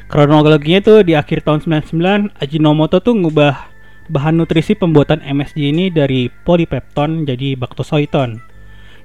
[0.08, 3.77] Kronologinya tuh di akhir tahun 99 Ajinomoto tuh ngubah
[4.08, 8.40] bahan nutrisi pembuatan MSG ini dari polipepton jadi baktosoiton.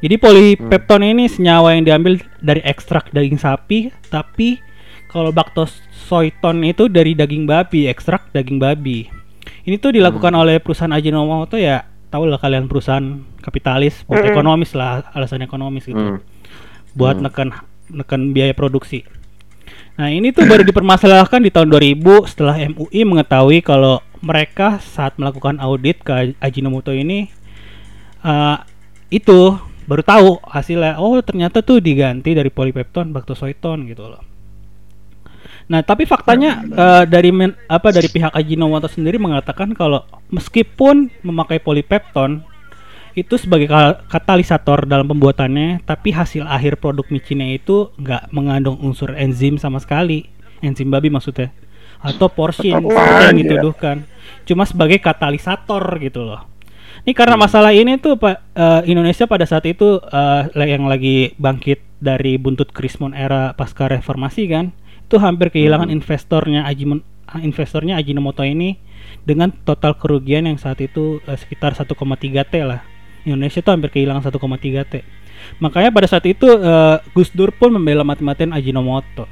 [0.03, 4.59] Jadi polipepton ini senyawa yang diambil dari ekstrak daging sapi, tapi
[5.07, 9.07] kalau baktosoiton itu dari daging babi, ekstrak daging babi.
[9.63, 15.07] Ini tuh dilakukan oleh perusahaan Ajinomoto ya, tahu lah kalian perusahaan kapitalis, buat ekonomis lah,
[15.15, 16.19] alasan ekonomis gitu Hmm.
[16.99, 17.31] buat Hmm.
[17.31, 17.49] neken
[17.95, 19.07] neken biaya produksi.
[19.97, 25.59] Nah ini tuh baru dipermasalahkan di tahun 2000 setelah MUI mengetahui kalau mereka saat melakukan
[25.59, 27.29] audit ke Ajinomoto ini
[28.23, 28.57] eh,
[29.11, 34.23] itu baru tahu hasilnya oh ternyata tuh diganti dari polipepton baktosoiton gitu loh.
[35.71, 41.59] Nah, tapi faktanya eh, dari men- apa dari pihak Ajinomoto sendiri mengatakan kalau meskipun memakai
[41.63, 42.43] polipepton
[43.13, 49.13] itu sebagai ka- katalisator dalam pembuatannya, tapi hasil akhir produk micinnya itu nggak mengandung unsur
[49.13, 50.33] enzim sama sekali,
[50.65, 51.53] enzim babi maksudnya,
[52.03, 53.31] atau seperti yang aja.
[53.31, 53.97] dituduhkan,
[54.45, 56.43] cuma sebagai katalisator gitu loh.
[57.03, 61.83] Ini karena masalah ini tuh Pak eh, Indonesia pada saat itu eh, yang lagi bangkit
[62.03, 64.71] dari buntut Krismon era pasca reformasi kan,
[65.07, 67.03] itu hampir kehilangan investornya Ajimon
[67.41, 68.77] investornya Ajinomoto ini
[69.25, 71.95] dengan total kerugian yang saat itu eh, sekitar 1,3
[72.49, 72.83] T lah.
[73.23, 74.95] Indonesia tuh hampir kehilangan 1,3 T.
[75.59, 79.27] Makanya pada saat itu eh, Gus Dur pun membela mati-matian Ajinomoto.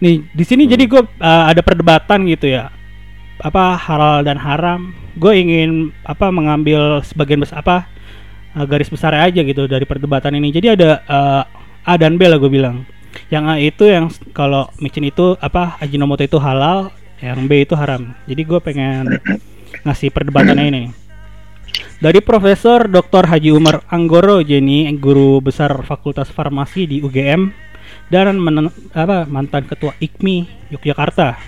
[0.00, 2.72] Nih, di sini jadi gue ada perdebatan gitu ya.
[3.40, 4.96] Apa halal dan haram?
[5.16, 7.84] Gue ingin apa mengambil sebagian besar apa
[8.56, 10.48] eh, garis besar aja gitu dari perdebatan ini.
[10.52, 11.42] Jadi ada eh,
[11.84, 12.88] A dan B lah gue bilang.
[13.28, 18.16] Yang A itu yang kalau micin itu apa Ajinomoto itu halal, yang B itu haram.
[18.24, 19.20] Jadi gue pengen
[19.84, 20.82] ngasih perdebatannya ini.
[22.00, 23.28] Dari Profesor Dr.
[23.28, 27.69] Haji Umar Anggoro Jenny, guru besar Fakultas Farmasi di UGM
[28.10, 28.42] dan
[28.90, 31.38] apa, mantan ketua IKMI Yogyakarta,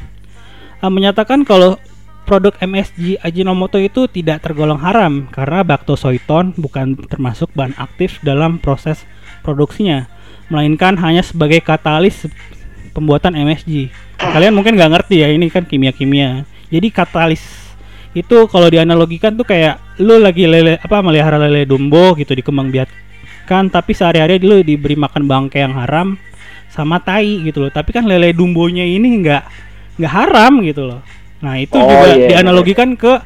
[0.79, 1.77] eh, menyatakan kalau
[2.23, 9.03] produk MSG Ajinomoto itu tidak tergolong haram karena baktosoiton bukan termasuk bahan aktif dalam proses
[9.43, 10.07] produksinya,
[10.47, 12.31] melainkan hanya sebagai katalis
[12.95, 13.91] pembuatan MSG.
[14.23, 16.47] Kalian mungkin nggak ngerti ya ini kan kimia-kimia.
[16.71, 17.43] Jadi katalis
[18.13, 23.73] itu kalau dianalogikan tuh kayak lu lagi lele apa melihara lele dumbo gitu dikembang biarkan
[23.73, 26.21] tapi sehari-hari lu diberi makan bangkai yang haram
[26.73, 27.71] sama tai gitu loh.
[27.71, 29.43] Tapi kan lele dumbonya ini nggak
[30.01, 31.01] nggak haram gitu loh.
[31.45, 33.21] Nah itu Oh, juga iya, dianalogikan ke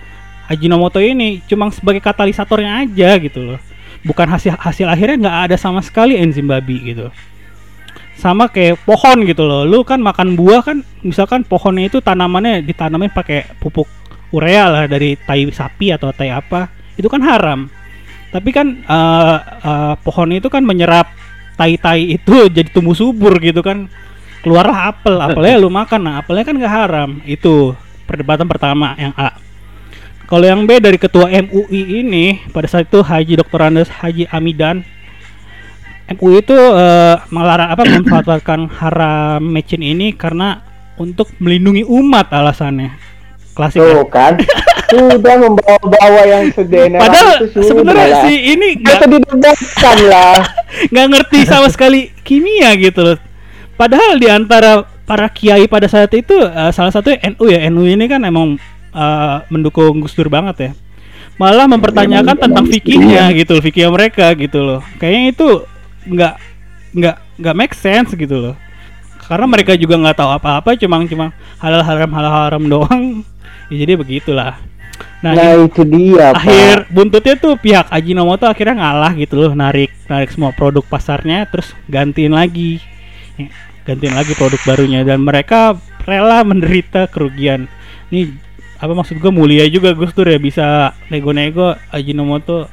[0.47, 3.59] Ajinomoto ini cuma sebagai katalisatornya aja gitu loh.
[4.07, 7.11] Bukan hasil hasil akhirnya nggak ada sama sekali enzim babi gitu.
[8.19, 9.63] Sama kayak pohon gitu loh.
[9.67, 13.87] Lu kan makan buah kan misalkan pohonnya itu tanamannya ditanamin pakai pupuk
[14.35, 17.71] urea lah dari tai sapi atau tai apa itu kan haram.
[18.31, 21.11] Tapi kan eh, eh, pohon itu kan menyerap
[21.57, 23.89] tai-tai itu jadi tumbuh subur gitu kan.
[24.45, 26.01] Keluarlah apel apelnya lu makan.
[26.07, 27.11] Nah apelnya kan nggak haram.
[27.27, 27.75] Itu
[28.07, 29.35] perdebatan pertama yang A.
[30.27, 33.61] Kalau yang B dari ketua MUI ini pada saat itu Haji Dr.
[33.63, 34.83] Andes Haji Amidan
[36.07, 40.63] MUI itu eh, melarang apa memanfaatkan haram mecin ini karena
[40.99, 42.95] untuk melindungi umat alasannya
[43.57, 44.05] klasik ya.
[44.05, 44.37] Tuh kan.
[44.87, 47.03] Sudah membawa-bawa yang sedena.
[47.03, 50.39] Padahal sebenarnya si ini nggak didebatkan lah.
[50.95, 53.19] nggak ngerti sama sekali kimia gitu loh.
[53.75, 58.07] Padahal di antara para kiai pada saat itu eh, salah satu NU ya NU ini
[58.07, 58.61] kan emang
[58.95, 60.71] eh, mendukung Gus Dur banget ya.
[61.37, 64.81] Malah mempertanyakan Emang- tentang fikihnya gitu, fikih mereka gitu loh.
[65.03, 65.49] Kayaknya itu
[66.07, 66.35] nggak
[66.97, 68.55] nggak nggak make sense gitu loh.
[69.27, 71.27] Karena mereka juga nggak tahu apa-apa, cuma cuma
[71.59, 73.05] halal haram halal haram doang.
[73.69, 74.59] Ya, jadi begitulah.
[75.21, 76.41] Nah, Nah, itu dia, Pak.
[76.41, 81.73] akhir buntutnya tuh pihak Ajinomoto akhirnya ngalah gitu loh narik narik semua produk pasarnya terus
[81.89, 82.81] gantiin lagi
[83.37, 83.53] Ya,
[83.85, 85.77] gantiin lagi produk barunya dan mereka
[86.09, 87.69] rela menderita kerugian
[88.09, 88.33] ini
[88.81, 92.69] apa maksud gue mulia juga Gus Dur ya bisa nego-nego Ajinomoto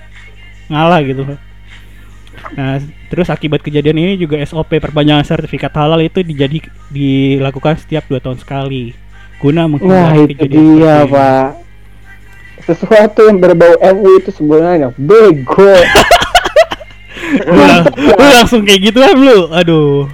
[0.71, 1.27] ngalah gitu
[2.55, 2.79] nah
[3.11, 8.39] terus akibat kejadian ini juga SOP perpanjangan sertifikat halal itu dijadi dilakukan setiap dua tahun
[8.39, 9.02] sekali
[9.43, 11.11] guna Nah, menghindari itu kejadian dia, seperti ini.
[11.11, 11.47] Pak.
[12.63, 15.67] Sesuatu yang berbau MU itu sebenarnya bego.
[17.51, 20.05] lu, lang- lu langsung kayak gitu kan lu aduh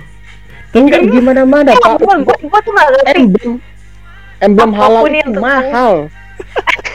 [0.69, 1.97] tapi kan gimana mana, Pak.
[1.97, 3.09] Gua, gua tuh gak ngerti.
[3.17, 3.53] Emblem
[4.39, 5.39] emblem halal itu itu.
[5.41, 5.93] mahal.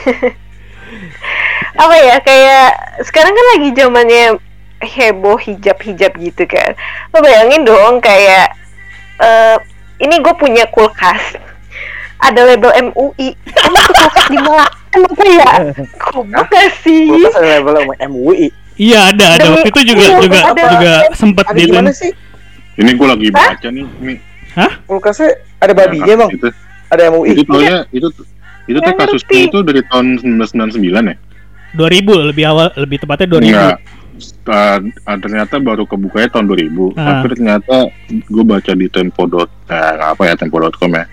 [1.75, 2.67] apa ya kayak
[3.03, 4.23] sekarang kan lagi zamannya
[4.79, 6.71] heboh hijab hijab gitu kan
[7.11, 8.55] lo bayangin dong kayak
[9.19, 9.57] eh
[9.99, 11.35] ini gue punya kulkas
[12.25, 14.71] ada label MUI emang tuh kulkas dimakan
[15.05, 15.49] apa ya
[16.01, 18.47] goblok gak sih Kulkas ada sama MUI.
[18.75, 20.63] iya ada ada Demi- waktu itu juga iya, juga ada.
[20.69, 22.11] juga sempat Ada gitu sih?
[22.75, 24.13] Ini gue lagi baca nih, Mi.
[24.83, 26.47] Kulkasnya ada babinya bang, Itu,
[26.89, 27.31] ada MUI.
[27.33, 28.07] itu taunya, itu
[28.65, 30.05] itu tuh kasusnya itu dari tahun
[30.43, 31.15] 1999 ya?
[31.71, 33.77] 2000 lebih awal lebih tepatnya 2000 Enggak.
[34.47, 34.79] Uh,
[35.19, 37.19] ternyata baru kebukanya tahun 2000 Ah.
[37.19, 37.75] tapi ternyata
[38.07, 41.03] gue baca di tempo dot eh, apa ya tempo.com ya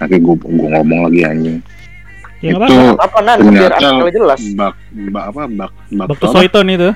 [0.00, 1.58] nanti gue gue ngomong lagi anjing
[2.40, 3.36] ya itu Apa nan?
[3.44, 4.40] Biar ternyata jelas.
[4.56, 4.72] bak,
[5.12, 6.90] bak apa bak bak waktu Soiton itu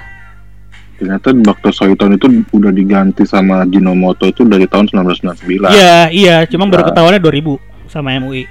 [0.94, 6.86] ternyata baktosoiton itu udah diganti sama Jinomoto itu dari tahun 1999 iya iya cuma baru
[6.86, 6.88] Nah.
[6.94, 7.59] ketahuannya 2000
[7.90, 8.46] sama MUI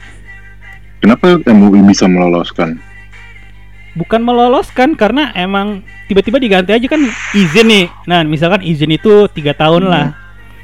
[1.00, 2.78] kenapa MUI bisa meloloskan
[3.94, 7.02] bukan meloloskan karena emang tiba-tiba diganti aja kan
[7.32, 9.92] izin nih nah misalkan izin itu tiga tahun Hmm.
[9.92, 10.08] lah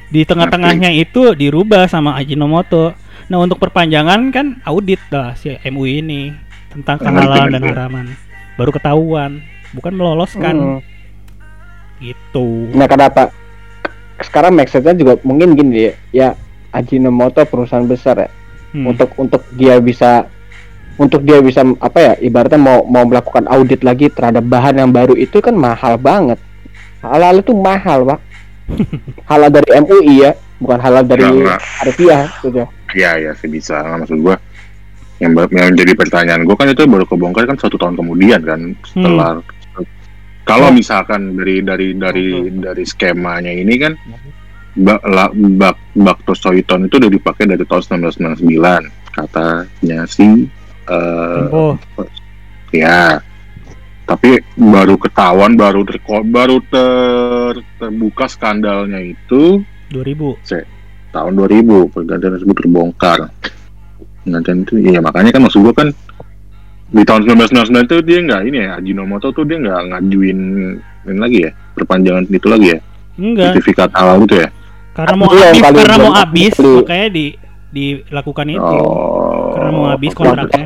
[0.09, 2.97] Di tengah-tengahnya itu dirubah sama Ajinomoto.
[3.29, 6.33] Nah, untuk perpanjangan kan audit dah si MUI ini
[6.73, 8.05] tentang Ngerti, kehalalan dan haraman.
[8.57, 9.41] Baru ketahuan,
[9.73, 10.79] bukan meloloskan Hmm.
[12.01, 12.73] gitu.
[12.73, 13.29] Nah kenapa?
[14.19, 16.29] Sekarang make sense-nya juga mungkin gini ya, ya
[16.73, 18.29] Ajinomoto perusahaan besar ya.
[18.73, 18.89] Hmm.
[18.93, 20.29] Untuk untuk dia bisa
[20.99, 25.15] untuk dia bisa apa ya ibaratnya mau mau melakukan audit lagi terhadap bahan yang baru
[25.15, 26.37] itu kan mahal banget.
[26.99, 28.19] Halal itu mahal, Pak.
[29.31, 31.59] halal dari MUI ya, bukan halal dari enggak.
[31.79, 32.67] Harfiah gitu.
[32.91, 34.35] Iya ya sih bisa maksud gua
[35.17, 39.43] yang, yang jadi pertanyaan gua kan itu baru kebongkar kan satu tahun kemudian kan setelah
[40.43, 43.93] kalau misalkan dari dari dari dari skemanya ini kan
[44.71, 48.49] bak la- bak bakto soiton itu udah dipakai dari tahun 1999
[49.11, 50.47] katanya si
[50.87, 52.05] eh Oh,
[52.71, 53.21] ya.
[54.03, 59.61] Tapi baru ketahuan baru terko- baru ter, terbuka skandalnya itu
[60.41, 60.41] 2000.
[61.09, 63.19] Tahun 2000 pergantian tersebut terbongkar
[64.21, 65.89] pergantian itu iya makanya kan maksud gua kan
[66.89, 70.39] di tahun 1999 itu dia nggak ini ya Ajinomoto tuh dia nggak ngajuin
[71.05, 72.79] ini lagi ya perpanjangan itu lagi ya
[73.15, 74.49] Enggak, sertifikat halal itu ya
[74.95, 76.75] karena mau Iya, habis, paling karena mau habis, belum.
[76.81, 77.25] makanya di
[77.69, 78.65] dilakukan itu.
[78.75, 80.65] oh Karena mau habis kontraknya.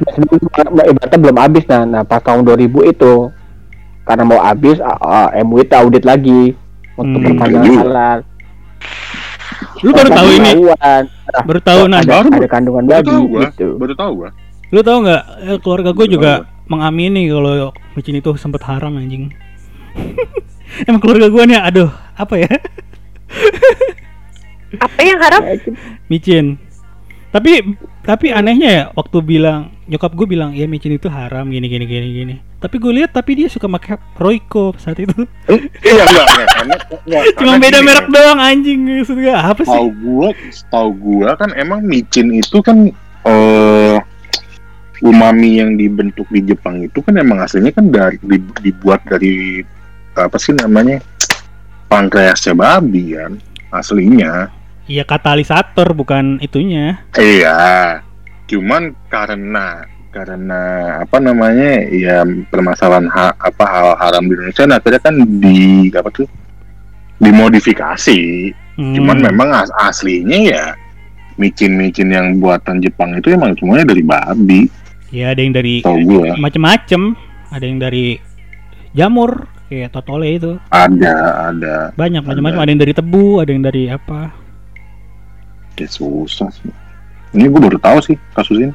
[0.87, 3.13] ibaratnya belum habis nah, nah pas tahun 2000 itu
[4.03, 6.55] karena mau habis a- MUI audit lagi
[6.93, 7.27] untuk Hmm.
[7.29, 7.81] perpanjangan Juga.
[7.83, 8.19] halal.
[9.83, 10.51] Lu baru tahu ini,
[11.43, 11.99] baru tahu nah.
[11.99, 13.41] ada, baru- ada kandungan baru babi tahu gua.
[13.51, 13.67] gitu.
[13.75, 14.29] baru tahu gua
[14.73, 16.31] Lu tahu nggak eh, keluarga gue Baru juga
[16.65, 19.29] mengamini kalau micin itu sempat haram anjing.
[20.89, 22.49] Emang keluarga gue nih, aduh, apa ya?
[24.81, 25.41] Apa yang haram?
[26.09, 26.57] micin.
[27.29, 31.85] Tapi tapi anehnya ya waktu bilang nyokap gue bilang ya micin itu haram gini gini
[31.85, 32.35] gini gini.
[32.63, 35.11] Tapi gue lihat tapi dia suka pakai Royco saat itu.
[35.83, 39.69] iya enggak enggak karena enggak, Cuma beda gini, merek doang anjing maksud gue apa sih?
[39.69, 40.27] tahu gua
[40.71, 42.87] tahu gua kan emang micin itu kan
[43.23, 43.97] eh
[45.03, 49.59] umami yang dibentuk di Jepang itu kan emang aslinya kan dari di- dibuat dari
[50.13, 51.03] apa sih namanya
[51.85, 53.35] pankreasnya babi kan
[53.69, 54.47] aslinya
[54.83, 57.03] Iya katalisator bukan itunya.
[57.15, 57.99] iya
[58.45, 60.61] cuman karena karena
[61.01, 66.09] apa namanya ya permasalahan ha, apa hal haram di Indonesia nah akhirnya kan di apa
[66.13, 66.29] tuh
[67.17, 68.21] dimodifikasi
[68.73, 68.97] Hmm.
[68.97, 70.63] Cuman memang as- aslinya ya
[71.37, 74.65] micin-micin yang buatan Jepang itu emang semuanya dari babi,
[75.13, 76.33] ya ada yang dari tau gue.
[76.41, 77.13] macem-macem,
[77.53, 78.17] ada yang dari
[78.97, 80.57] jamur kayak totole itu.
[80.73, 81.93] Ada, ada.
[81.93, 82.65] Banyak macam-macam, Ada.
[82.65, 84.33] ada yang dari tebu, ada yang dari apa.
[85.77, 86.73] Ya susah sih.
[87.37, 88.73] Ini gue baru tahu sih kasus ini.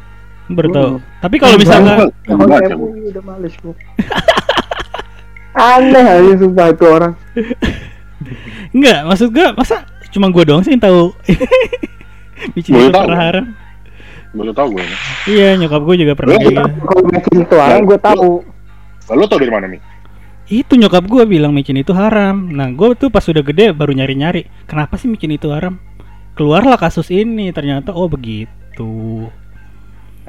[0.48, 0.88] Baru tahu.
[0.96, 1.04] Hmm.
[1.20, 3.74] Tapi kalau misalnya udah males gua.
[5.58, 7.12] Aneh aja sumpah itu orang.
[8.74, 11.12] enggak, maksud gua masa cuma gua doang sih yang tahu.
[12.54, 13.46] Micin Boleh itu pernah haram.
[14.28, 14.84] Baru tahu gue.
[14.84, 14.96] ini.
[15.26, 16.36] Iya, nyokap gua juga pernah.
[16.38, 18.30] Kalau micin itu orang gue tahu.
[19.08, 19.80] Lalu tau dari mana nih?
[20.48, 22.46] Itu nyokap gua bilang micin itu haram.
[22.52, 25.80] Nah, gua tuh pas udah gede baru nyari-nyari, kenapa sih micin itu haram?
[26.38, 29.26] Keluarlah kasus ini, ternyata oh begitu.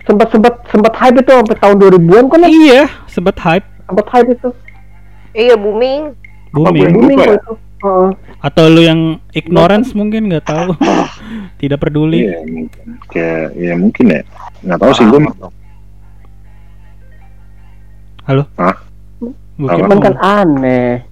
[0.07, 2.49] Sempat sempat sempat hype itu sampai tahun 2000-an kan ya?
[2.49, 4.49] Iya, sempat hype, sempat hype itu.
[5.33, 6.01] Iya booming.
[6.49, 6.91] booming.
[6.95, 7.35] Booming ya?
[7.37, 7.53] itu.
[7.79, 8.09] Heeh.
[8.43, 8.99] Atau lu yang
[9.31, 10.75] ignorance mungkin nggak tahu,
[11.61, 12.27] tidak peduli.
[12.27, 12.85] Iya, mungkin.
[13.07, 14.21] Kayak, ya mungkin ya.
[14.65, 15.19] Nggak tahu sih gue.
[18.27, 18.43] Halo?
[18.59, 18.75] Hah?
[19.59, 19.95] Gua Apa?
[19.99, 21.03] kan aneh.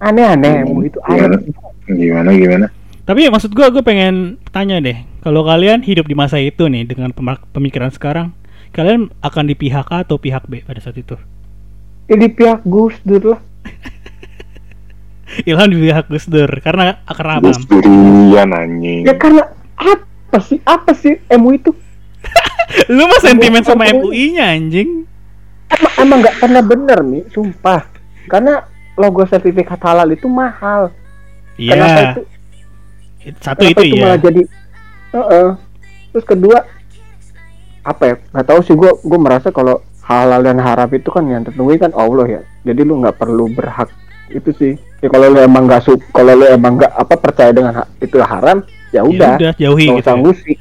[0.00, 1.36] Aneh-aneh MUI itu Gimana?
[1.36, 1.52] aneh.
[1.90, 2.66] Gimana, gimana?
[3.04, 7.12] Tapi maksud gua gue pengen tanya deh, kalau kalian hidup di masa itu nih dengan
[7.52, 8.32] pemikiran sekarang,
[8.72, 11.16] kalian akan di pihak A atau pihak B pada saat itu?
[12.10, 13.40] Ini pihak Gus Dur lah.
[15.48, 17.52] Ilham di pihak Gus Dur karena karena apa?
[17.52, 19.04] Gus durian anjing.
[19.06, 19.44] Ya karena
[19.76, 20.58] apa sih?
[20.64, 21.72] Apa sih MUI itu?
[22.96, 25.06] Lu mah sentimen sama MUI-nya anjing.
[25.70, 27.86] Emang emang nggak pernah bener nih, sumpah.
[28.26, 28.66] Karena
[28.98, 30.90] logo sertifikat halal itu mahal.
[31.54, 32.22] Kenapa Iya, itu?
[33.38, 34.02] satu Kenapa itu itu iya.
[34.02, 34.42] malah jadi
[35.10, 35.48] Heeh.
[36.10, 36.58] Terus kedua
[37.80, 38.14] apa ya?
[38.30, 41.92] Nggak tahu sih gua gua merasa kalau halal dan haram itu kan yang tentuin kan
[41.92, 42.40] Allah ya.
[42.62, 43.88] Jadi lu nggak perlu berhak
[44.28, 44.72] itu sih.
[45.00, 48.20] Ya kalau lu emang nggak su kalau lu emang nggak apa percaya dengan ha- itu
[48.20, 49.32] haram, ya Ya udah.
[49.36, 50.04] udah jauhi Nggak gitu.
[50.04, 50.20] usah ya.
[50.20, 50.58] ngusik.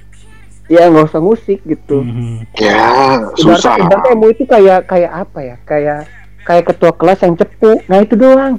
[0.70, 1.98] Iya nggak usah ngusik gitu.
[2.00, 2.34] Mhm.
[2.56, 2.82] Ya,
[3.36, 3.74] susah.
[3.74, 5.56] Ibaratnya, ibaratnya MUI itu kayak kayak apa ya?
[5.66, 6.00] Kayak
[6.44, 7.72] kayak ketua kelas yang cepu.
[7.86, 8.56] Nah itu doang.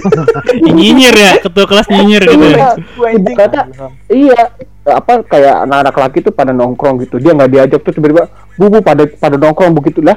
[0.76, 2.56] nyinyir ya, ketua kelas nyinyir gitu ya.
[2.56, 2.68] Iya,
[3.12, 3.62] ibaratnya
[4.08, 4.40] iya
[4.86, 9.02] apa kayak anak-anak laki tuh pada nongkrong gitu dia nggak diajak tuh tiba-tiba bubu pada
[9.18, 10.14] pada nongkrong begitu lah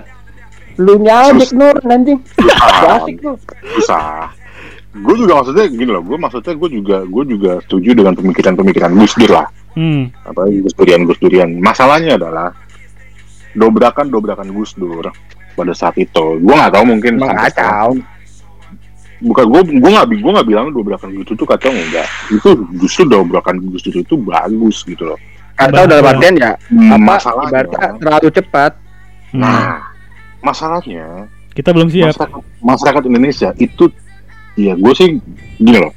[0.78, 3.34] lu nyajik nur anjing Gak asik lu
[3.82, 4.30] Susah.
[4.94, 9.18] gue juga maksudnya gini loh gue maksudnya gue juga gue juga setuju dengan pemikiran-pemikiran Gus
[9.18, 10.10] Dur lah Hmm.
[10.26, 12.54] apa Gus Durian Gus Durian masalahnya adalah
[13.54, 15.10] dobrakan dobrakan Gus Dur
[15.60, 18.00] pada saat itu gue nggak tahu mungkin kacau.
[19.20, 22.50] bukan gue gue nggak gue nggak bilang dobrakan Gus Dur itu kacau enggak itu
[22.80, 25.20] justru dobrakan Gus Dur itu bagus gitu loh
[25.60, 28.72] Kacau dalam artian ya apa masalahnya ibaratnya terlalu cepat.
[29.36, 29.42] Hmm.
[29.44, 29.84] nah
[30.40, 32.16] masalahnya Kita belum siap.
[32.16, 33.92] masyarakat, masyarakat Indonesia itu
[34.56, 35.20] ya gue sih
[35.60, 35.92] gini loh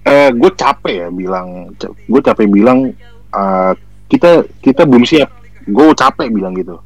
[0.00, 2.88] eh gue capek ya bilang gue capek bilang
[3.36, 3.72] eh,
[4.08, 5.28] kita kita belum siap
[5.66, 6.80] gue capek bilang gitu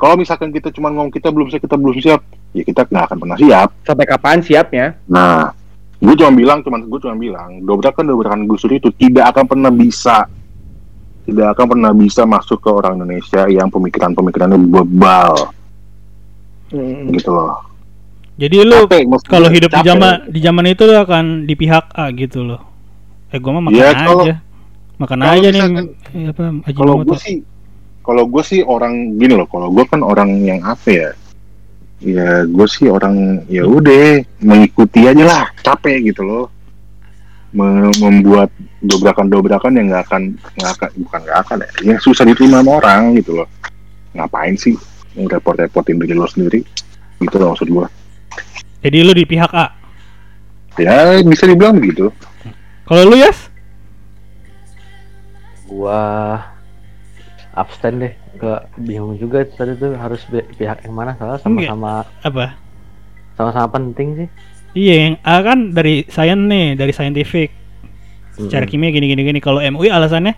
[0.00, 2.20] kalau misalkan kita cuma ngomong kita belum siap kita belum siap
[2.50, 4.86] ya kita nggak akan pernah siap Sampai kapan siapnya?
[5.04, 5.52] nah
[5.96, 9.68] gue cuma bilang cuman gue cuma bilang dobrakan dobrakan Gus Dur itu tidak akan pernah
[9.68, 10.24] bisa
[11.22, 15.52] tidak akan pernah bisa masuk ke orang Indonesia yang pemikiran-pemikirannya bebal
[16.70, 17.10] Hmm.
[17.10, 17.58] gitu loh
[18.38, 18.86] Jadi lu
[19.26, 22.62] kalau hidup di zaman di zaman itu lu akan di pihak A gitu loh.
[23.28, 24.34] Eh gua mah makan Ya, kalau- aja.
[24.96, 25.60] Makan kalau aja nih.
[25.60, 27.36] misalkan- eh, apa Haji kalau gue sih
[28.10, 31.10] kalau gue sih orang gini loh kalau gue kan orang yang apa ya?
[32.02, 36.50] Ya gue sih orang ya udah mengikuti aja lah capek gitu loh.
[37.54, 38.50] Me- membuat
[38.82, 43.14] dobrakan-dobrakan yang nggak akan nggak akan bukan nggak akan ya yang susah diterima sama orang
[43.14, 43.46] gitu loh.
[44.18, 44.74] Ngapain sih
[45.14, 46.66] repot-repotin diri lo sendiri?
[47.22, 47.86] Gitu loh maksud gue
[48.82, 49.70] Jadi lu di pihak A.
[50.82, 52.10] ya bisa dibilang begitu.
[52.90, 53.38] Kalau lu Yas?
[55.70, 56.02] Gua
[57.62, 58.12] abstain deh.
[58.40, 60.20] Gak bingung juga tadi tuh harus
[60.58, 61.92] pihak yang mana soalnya sama-sama
[62.22, 62.46] Apa?
[63.36, 64.28] sama-sama penting sih.
[64.78, 67.48] Iya, yang A kan dari sains nih, dari scientific.
[68.40, 68.70] Secara Mm-mm.
[68.70, 69.40] kimia gini gini gini.
[69.42, 70.34] Kalau MUI alasannya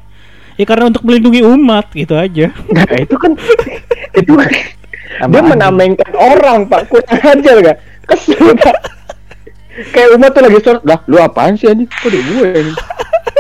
[0.61, 2.53] ya karena untuk melindungi umat gitu aja.
[2.73, 3.33] Nah, itu kan
[4.21, 4.51] itu kan
[5.31, 5.45] dia aja.
[5.45, 8.77] menamengkan orang pak kurang ajar gak kesel gak
[9.95, 12.73] kayak umat tuh lagi sholat lah lu apaan sih anjing kok di gue ini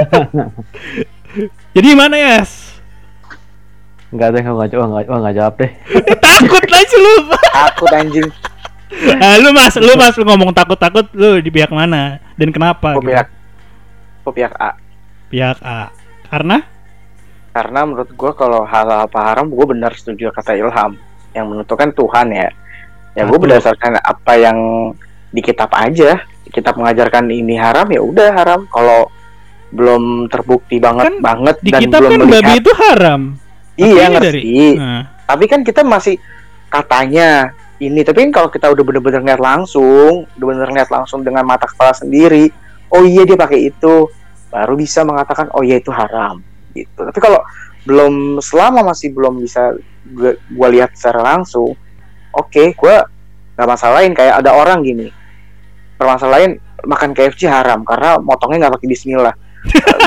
[1.77, 2.72] Jadi mana Yas?
[4.13, 5.73] Enggak deh, enggak jawab, enggak, enggak jawab deh.
[6.25, 7.15] Takut aja lu.
[7.33, 8.31] Takut anjing.
[9.25, 12.93] Ah, lu mas, lu mas lu ngomong takut-takut lu di pihak mana dan kenapa?
[12.93, 13.11] Gue gitu?
[13.17, 13.29] pihak,
[14.21, 14.77] gue pihak A.
[15.33, 15.89] Pihak A.
[16.29, 16.61] Karena
[17.57, 21.01] Karena menurut gue kalau halal apa haram, gue benar setuju kata Ilham.
[21.33, 22.49] Yang menentukan Tuhan ya.
[23.17, 23.45] Ya gue Satu.
[23.49, 24.59] berdasarkan apa yang
[25.33, 26.21] di kitab aja.
[26.53, 28.69] Kitab mengajarkan ini haram ya udah haram.
[28.69, 29.09] Kalau
[29.73, 33.21] belum terbukti banget Kan banget di dan kitab belum kan babi melihat, itu haram.
[33.83, 34.79] Iya ngerti.
[34.79, 36.17] Nah, Tapi kan kita masih
[36.71, 37.53] katanya
[37.83, 38.01] ini.
[38.07, 41.91] Tapi kan kalau kita udah bener-bener ngeliat langsung, udah bener ngeliat langsung dengan mata kepala
[41.93, 42.49] sendiri,
[42.95, 44.07] oh iya dia pakai itu,
[44.53, 46.39] baru bisa mengatakan oh iya itu haram
[46.73, 47.01] gitu.
[47.03, 47.41] Tapi kalau
[47.83, 49.75] belum selama masih belum bisa
[50.15, 51.75] gua, gua lihat secara langsung,
[52.31, 53.05] oke, gua
[53.59, 55.09] nggak masalahin kayak ada orang gini,
[55.99, 59.35] permasalahin makan KFC haram karena motongnya nggak pakai Bismillah.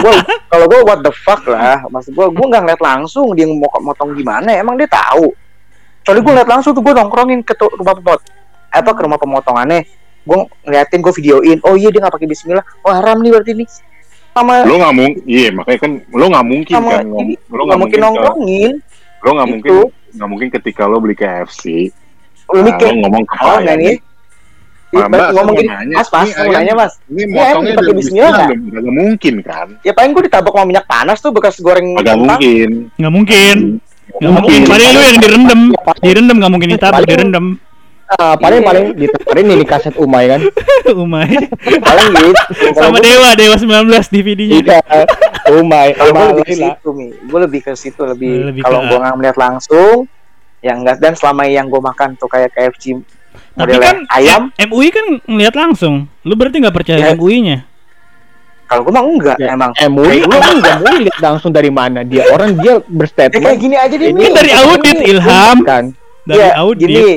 [0.03, 0.13] Gua
[0.51, 4.11] kalau gua what the fuck lah, maksud gua gua nggak ngeliat langsung dia mau motong
[4.15, 5.31] gimana, emang dia tahu.
[6.05, 8.21] Soalnya gue liat langsung tuh gue nongkrongin ke rumah pemot
[8.69, 9.89] apa ke rumah pemotongannya.
[10.21, 11.57] Gue ngeliatin gue videoin.
[11.65, 12.65] Oh iya dia nggak pakai Bismillah.
[12.85, 13.67] Oh haram nih berarti nih.
[14.35, 17.79] Sama lo nggak mungkin iya makanya kan lo nggak mungkin sama kan ini lo nggak
[17.79, 18.73] mungkin nongkrongin.
[19.23, 19.83] lo nggak mungkin Itu.
[20.19, 21.63] nggak mungkin ketika lo beli KFC
[22.51, 23.95] lu nah, mikir lo ngomong ke oh nggak nih
[24.95, 27.19] Mbak, Mbak, saya ngomong mau gini, nanya, mas, mas, ini mau ayam- nanya mas ini
[27.19, 28.47] Iya, motongnya pakai dari bismillah nggak?
[28.47, 32.03] nggak nggak mungkin kan Ya paling gue ditabok sama minyak panas tuh bekas goreng nggak
[32.05, 32.19] kentang.
[32.21, 33.57] mungkin nggak mungkin.
[34.05, 34.59] Nggak Nggak mungkin.
[34.65, 35.61] Paling lu yang direndam.
[35.99, 37.45] Direndam nggak mungkin ditabuk, Paling- direndam.
[38.07, 40.41] ah, paling paling ditawarin ini kaset umay kan
[40.95, 41.25] Umay.
[41.81, 42.43] Paling gitu.
[42.71, 43.65] Sama Dewa, Dewa 19
[44.07, 44.61] DVD-nya.
[44.61, 44.79] iya
[45.51, 47.07] umay Kalau gue lebih ke situ, Mi.
[47.19, 48.33] Gue lebih ke situ lebih.
[48.47, 50.05] Lebih kalau gue nggak melihat langsung,
[50.61, 52.93] yang enggak dan selama yang gue makan tuh kayak KFC
[53.55, 56.11] Tapi model kan ayam, MUI kan ngelihat langsung.
[56.21, 57.15] Lu berarti nggak percaya Ya.
[57.15, 57.63] MUI-nya?
[58.65, 59.71] kalau gue mah enggak Ya, emang.
[59.77, 63.55] MUI Kayak emang nggak mau lihat langsung dari mana dia orang dia Ya, kayak berstatement
[63.61, 65.83] gini aja deh, Ini dari audit Ilham, kan
[66.25, 66.87] dari Iya, audit.
[66.89, 67.07] Gini,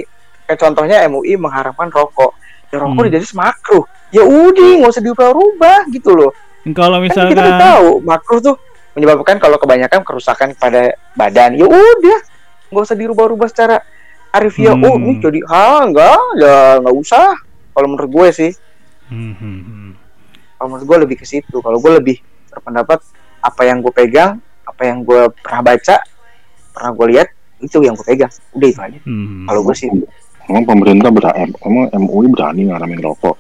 [0.45, 2.37] kayak contohnya MUI mengharapkan rokok.
[2.69, 3.09] Ya rokok Hmm.
[3.09, 3.81] di jenis makruh.
[4.09, 6.31] Ya udah, nggak usah diubah-ubah gitu loh.
[6.69, 8.55] Kalau Kan kita tahu makruh tuh
[8.93, 11.57] menyebabkan kalau kebanyakan kerusakan pada badan.
[11.57, 12.19] Ya udah,
[12.69, 13.81] nggak usah dirubah-rubah secara
[14.33, 14.75] harfiah.
[14.75, 14.85] Hmm.
[14.87, 17.35] Oh, ini jadi ha enggak, ya nggak usah.
[17.75, 18.53] Kalau menurut gue sih,
[19.09, 19.91] Hmm, hmm, hmm.
[20.61, 21.65] kalau menurut gue lebih ke situ.
[21.65, 22.17] Kalau gue lebih
[22.53, 23.01] berpendapat
[23.41, 24.37] apa yang gue pegang,
[24.69, 25.97] apa yang gue pernah baca,
[26.77, 27.29] pernah gue lihat
[27.65, 28.33] itu yang gue pegang.
[28.53, 28.99] Udah itu aja.
[29.09, 29.49] Hmm.
[29.49, 29.89] Kalau gue sih,
[30.49, 33.37] emang pemerintah berani emang MUI berani ngaramin rokok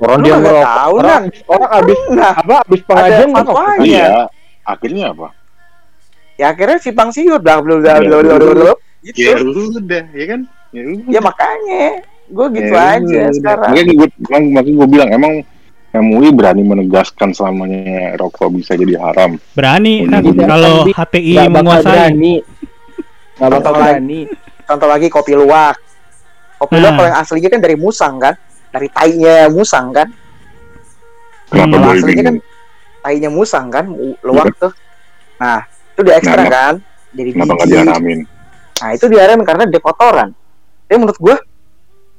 [0.00, 3.28] orang Lu dia ngerokok tahu, orang orang abis nah, apa abis pengajian
[3.84, 4.08] iya
[4.66, 5.28] akhirnya apa
[6.36, 9.18] ya akhirnya si Siur dah belum belum belum belum gitu.
[9.22, 10.40] ya udah ya kan?
[10.70, 11.08] Ya udah.
[11.08, 11.84] Ya makanya.
[12.26, 13.26] Gue gitu Ya, aja udah.
[13.32, 13.70] sekarang.
[13.70, 14.08] Makanya gue,
[14.50, 15.34] makanya gue bilang emang
[15.96, 19.40] MUI berani menegaskan selamanya rokok bisa jadi haram.
[19.54, 20.44] Berani iya.
[20.44, 21.88] kalau HTI bakal menguasai.
[21.88, 22.34] berani.
[23.36, 24.20] Nggak bakal berani.
[24.66, 25.76] contoh lagi kopi luwak.
[26.58, 26.96] Kopi luwak Nah.
[26.96, 28.34] kalau yang aslinya kan dari musang kan?
[28.68, 30.08] Dari tainya musang kan?
[31.46, 31.92] Kenapa Hmm.
[31.94, 32.36] aslinya kan
[33.00, 33.84] tainya musang kan?
[34.20, 34.72] Luwak tuh.
[35.38, 36.74] Nah itu di ekstra Nah, kan?
[37.14, 38.18] Jadi Kenapa nggak diharamin?
[38.76, 40.32] Nah itu diaramin karena dia kotoran.
[40.86, 41.36] Tapi menurut gue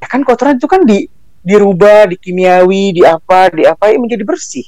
[0.01, 1.05] ya kan kotoran itu kan di
[1.45, 4.67] dirubah dikimiawi di apa di apa ya menjadi bersih.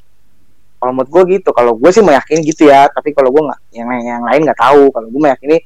[0.80, 1.50] Kalau menurut gue gitu.
[1.52, 2.88] Kalau gue sih meyakini gitu ya.
[2.88, 4.88] Tapi kalau gue nggak yang yang lain nggak tahu.
[4.96, 5.58] Kalau gue meyakini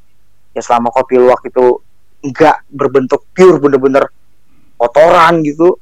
[0.57, 1.82] ya selama kopi luwak itu
[2.24, 4.07] nggak berbentuk pure bener-bener
[4.80, 5.78] kotoran gitu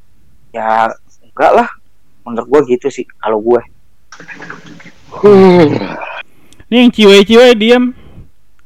[0.51, 0.91] ya
[1.23, 1.69] enggak lah.
[2.27, 3.61] Menurut gue gitu sih kalau gue
[6.71, 7.91] Nih yang ciwe-ciwe diam.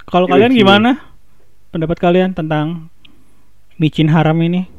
[0.06, 0.62] Kalau kalian Ciwe-ciwe.
[0.62, 0.92] gimana?
[1.76, 2.88] Pendapat kalian tentang
[3.76, 4.72] micin haram ini?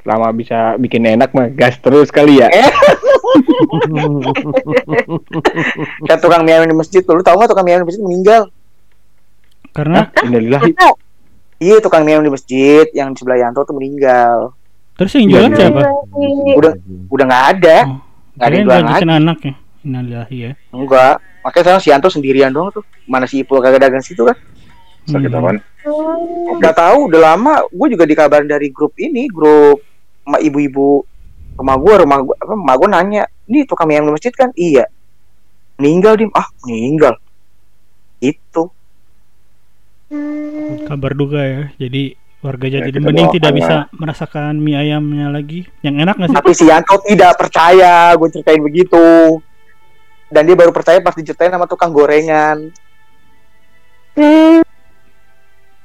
[0.00, 2.48] selama bisa bikin enak mah gas terus kali ya.
[6.04, 8.04] Kayak tukang mie ayam di masjid tuh lu tau nggak tukang mie ayam di masjid
[8.04, 8.42] meninggal?
[9.72, 10.08] Karena?
[10.20, 10.72] Innalillahi.
[11.60, 14.52] Iya tukang mie ayam di masjid yang di sebelah Yanto tuh meninggal.
[15.00, 15.80] Terus yang jualan Iya, siapa?
[16.60, 16.72] udah
[17.08, 17.76] udah nggak ada.
[17.88, 18.00] Oh,
[18.36, 19.04] nggak ada yang jualan lagi.
[19.04, 19.54] anaknya.
[19.80, 20.52] Innalillahi ya.
[20.72, 21.14] enggak.
[21.40, 22.84] Makanya sekarang si Yanto sendirian doang tuh.
[23.04, 24.36] Mana si Ipul kagak dagang situ kan
[25.10, 25.38] Sakit Hmm.
[25.40, 25.58] apaan?
[26.60, 27.54] nggak tahu udah lama.
[27.72, 29.80] Gue juga dikabarin dari grup ini grup
[30.22, 31.02] sama ibu-ibu
[31.56, 34.50] rumah gue rumah gue apa rumah gue nanya ini tukang mie ayam di masjid kan?
[34.54, 34.84] Iya.
[35.76, 36.30] Meninggal dim.
[36.32, 37.16] Ah meninggal.
[38.20, 38.68] Itu.
[40.86, 41.62] Kabar duka ya.
[41.76, 45.68] Jadi warga Ya, Jati kita Bening tidak bisa merasakan mie ayamnya lagi.
[45.80, 46.36] Yang enak nggak sih?
[46.38, 48.12] tapi si Yanto tidak percaya.
[48.16, 49.38] Gue ceritain begitu.
[50.30, 52.70] Dan dia baru percaya pas diceritain sama tukang gorengan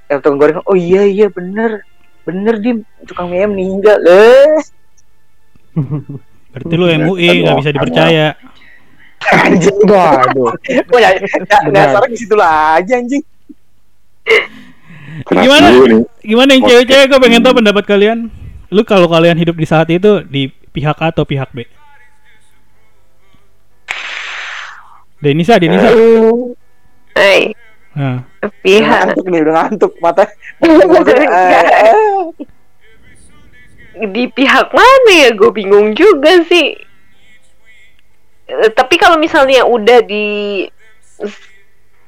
[0.09, 1.81] ya tukang gorengan oh iya iya bener
[2.25, 4.59] bener dim tukang mie ayam meninggal eh
[6.55, 8.27] Berarti lu MUI nggak bisa dipercaya.
[9.25, 11.19] anjing waduh gue ya
[11.67, 13.23] dasarnya di situ aja anjing
[15.25, 15.67] Gimana?
[16.19, 17.07] Gimana yang cewek-cewek?
[17.07, 18.27] Gue pengen tahu pendapat kalian.
[18.69, 21.63] Lu kalau kalian hidup di saat itu di pihak A atau pihak B?
[25.23, 25.89] Denisa, Denisa.
[27.15, 27.55] Hai,
[27.95, 30.23] Nah, udah pihak ngantuk nih udah ngantuk mata.
[30.59, 31.65] Enggak.
[34.11, 35.29] di pihak mana ya?
[35.31, 36.75] Gue bingung juga sih.
[38.45, 40.67] Eh, tapi kalau misalnya udah di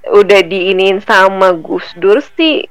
[0.08, 2.64] udah diinin sama Gus Dur sih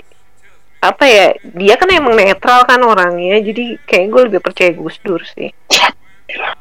[0.80, 5.24] apa ya dia kan emang netral kan orangnya jadi kayak gue lebih percaya Gus Dur
[5.24, 5.50] sih.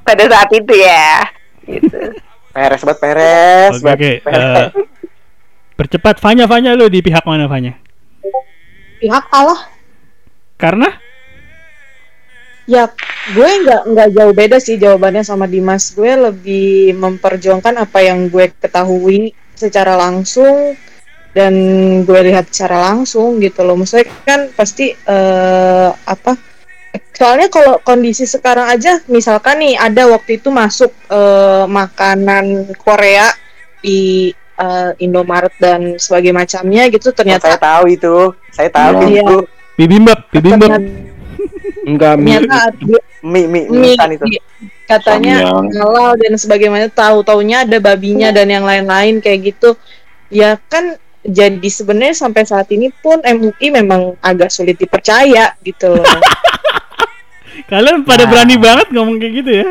[0.08, 1.30] Pada saat itu ya.
[1.68, 1.99] Gitu.
[2.56, 4.12] Peres banget peres oke banget, oke.
[4.24, 4.72] peres.
[5.76, 7.76] Percepat, Fanya, Fanya lu di pihak mana, Fanya?
[8.99, 9.59] pihak Allah
[10.55, 10.89] Karena
[12.65, 12.89] Ya,
[13.38, 15.93] gue nggak nggak jauh beda sih jawabannya sama Dimas.
[15.93, 20.73] Gue lebih memperjuangkan apa yang gue ketahui secara langsung
[21.38, 21.53] dan
[22.01, 23.78] gue lihat secara langsung gitu loh.
[23.78, 26.34] Maksudnya kan pasti eh, apa?
[27.13, 33.30] Soalnya kalau kondisi sekarang aja, misalkan nih ada waktu itu masuk eh, makanan Korea
[33.86, 38.16] di eh, Indomaret dan sebagainya macamnya gitu, saya ternyata tahu itu
[38.49, 39.22] saya tahu Iya.
[39.22, 39.38] itu
[39.76, 40.72] bibimbap, bibimbap.
[41.86, 44.43] enggak mie ternyata mie mie, mie mie, instan itu mie-
[44.86, 45.36] katanya
[45.76, 49.74] halal dan sebagainya tahu taunya ada babinya dan yang lain-lain kayak gitu
[50.30, 56.06] ya kan jadi sebenarnya sampai saat ini pun MUI memang agak sulit dipercaya gitu loh
[57.66, 58.30] Kalian pada Nah.
[58.30, 59.70] berani banget ngomong kayak gitu ya?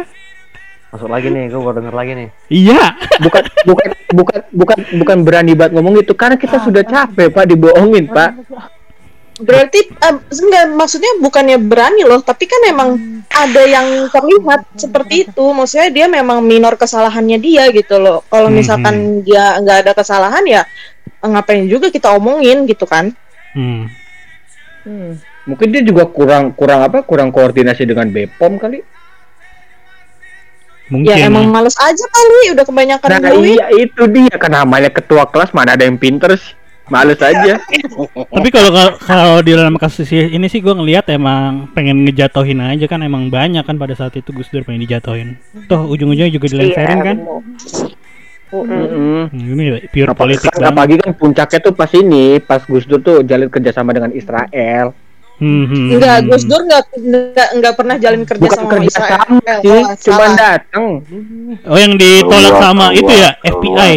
[0.95, 2.29] Masuk lagi nih, gue baru denger lagi nih.
[2.47, 2.95] Iya.
[3.19, 8.07] bukan bukan bukan bukan bukan berani banget ngomong itu karena kita sudah capek pak dibohongin
[8.07, 8.31] pak
[9.35, 12.95] berarti eh, enggak maksudnya bukannya berani loh tapi kan emang
[13.27, 18.55] ada yang terlihat seperti itu maksudnya dia memang minor kesalahannya dia gitu loh kalau Mhm.
[18.55, 18.95] misalkan
[19.27, 20.63] dia nggak ada kesalahan ya
[21.19, 23.11] ngapain juga kita omongin gitu kan
[23.55, 23.91] Hmm.
[25.47, 28.83] mungkin dia juga kurang kurang apa kurang koordinasi dengan Bepom kali
[30.95, 31.11] Mungkin.
[31.11, 35.27] ya emang males aja kali udah kebanyakan nah duit iya itu dia kan namanya ketua
[35.27, 36.55] kelas mana ada yang pinter sih
[36.87, 37.59] males aja
[38.35, 38.71] Tapi kalau
[39.01, 43.65] kalau- di dalam kasus ini sih gue ngelihat emang pengen ngejatohin aja kan emang banyak
[43.65, 45.41] kan pada saat itu Gus Dur pengen dijatohin.
[45.65, 47.17] Toh ujung-ujungnya juga dilenserin kan.
[48.55, 49.33] Mm-mm.
[49.33, 53.17] Hmm, ini pure politik kan, apalagi kan puncaknya tuh pas ini pas Gus Dur tuh
[53.27, 54.95] jalin kerjasama dengan Israel
[55.35, 56.29] Hmm, Enggak, hmm.
[56.29, 59.11] Gus Dur enggak enggak enggak pernah jalin kerja bukan sama kerja Israel.
[59.11, 60.37] sama sih Oh, cuma salah.
[60.37, 60.87] datang
[61.65, 63.95] Oh yang ditolak Terlalu sama luas, itu ya terlalu FBI.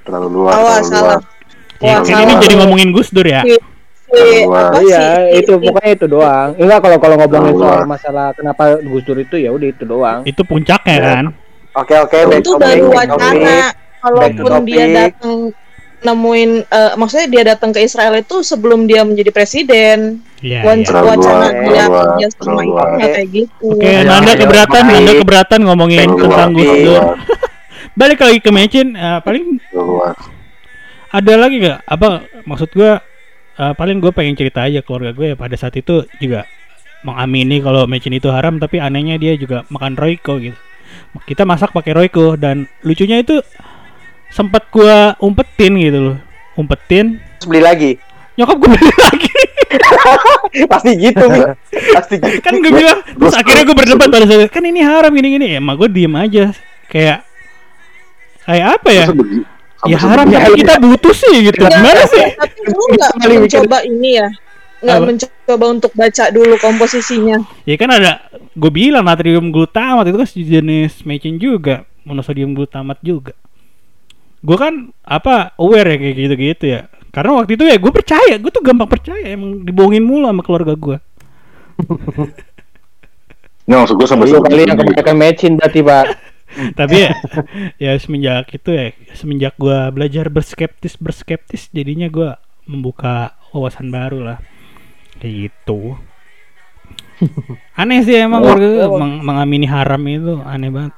[0.00, 1.18] Terlalu luas, Awas, terlalu salah.
[1.20, 1.22] luas.
[1.78, 2.40] Ya, kan ini salah.
[2.40, 3.42] jadi ngomongin Gus Dur ya.
[3.42, 3.54] Si
[4.10, 4.58] si Wah.
[4.66, 9.04] apa iya si- itu pokoknya itu doang enggak kalau kalau ngomongin soal masalah kenapa Gus
[9.04, 11.04] Dur itu ya udah itu doang Itu puncaknya Ya.
[11.06, 11.24] kan.
[11.76, 13.56] Oke oke back itu baru wacana
[14.00, 15.38] kalaupun dia datang
[16.00, 20.60] nemuin eh, maksudnya dia datang ke Israel itu sebelum dia menjadi presiden Iya.
[20.64, 20.84] Iya.
[20.88, 24.92] Terlalu wacana terlalu luas, kerja sama nggak kayak gitu Oke, Ayo, Nanda ayo, keberatan, baik.
[24.96, 27.02] Nanda keberatan ngomongin Terlalu tentang Gus Dur.
[28.00, 29.94] Balik lagi ke Mecin, eh, paling terlalu
[31.10, 31.78] ada lagi gak?
[31.84, 32.08] Apa
[32.46, 33.02] maksud gua
[33.58, 36.46] eh, paling gue pengen cerita aja keluarga gue ya pada saat itu juga
[37.04, 40.56] mengamini kalau Mecin itu haram tapi anehnya dia juga makan Royco gitu.
[41.26, 43.42] Kita masak pakai Royco dan lucunya itu
[44.30, 46.18] sempat gua umpetin gitu loh.
[46.56, 47.92] Umpetin, Terus beli lagi
[48.40, 49.32] nyokap gue beli lagi.
[50.72, 51.40] pasti gitu Mi.
[51.94, 52.38] pasti gitu.
[52.42, 55.46] Kan gue bilang terus akhirnya gue berdebat pada saat itu, kan ini haram gini gini
[55.54, 56.50] ya emang gue diem aja.
[56.90, 57.22] Kayak
[58.44, 59.06] kayak apa ya?
[59.88, 61.62] Ya haram tapi kita butuh sih gitu.
[61.64, 62.24] Gimana sih?
[62.36, 64.28] tapi lu nggak mencoba ini ya.
[64.80, 65.06] Nggak Apa?
[65.06, 67.36] mencoba untuk baca dulu komposisinya.
[67.68, 68.12] Ya kan ada
[68.56, 73.36] gue bilang natrium glutamat itu kan jenis mecin juga monosodium glutamat juga.
[74.40, 78.34] Gue kan apa aware ya kayak gitu gitu ya karena waktu itu ya gue percaya
[78.38, 80.98] gue tuh gampang percaya emang dibohongin mulu sama keluarga gue
[83.66, 86.06] Nggak, maksud gue sampai Lu kali yang kebanyakan matching berarti pak.
[86.78, 87.12] Tapi ya
[87.78, 92.34] ya semenjak itu ya semenjak gue belajar berskeptis berskeptis jadinya gue
[92.66, 94.38] membuka wawasan baru lah.
[95.22, 95.94] Kayak gitu.
[97.78, 100.94] Aneh sih emang keluarga gue meng- mengamini haram itu aneh banget.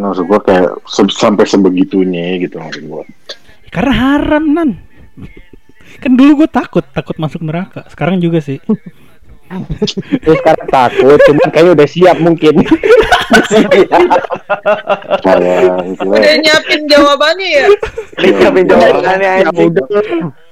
[0.00, 3.04] Nggak, maksud gue kayak se- sampai sebegitunya gitu maksud gue.
[3.70, 4.70] Karena haram nan.
[5.98, 7.86] Kan dulu gue takut takut masuk neraka.
[7.90, 8.58] Sekarang juga sih.
[10.22, 12.62] Terus sekarang takut cuman kayaknya udah siap mungkin.
[16.00, 17.66] Udah nyiapin jawabannya ya?
[18.18, 19.84] Tapi jawabannya ya udah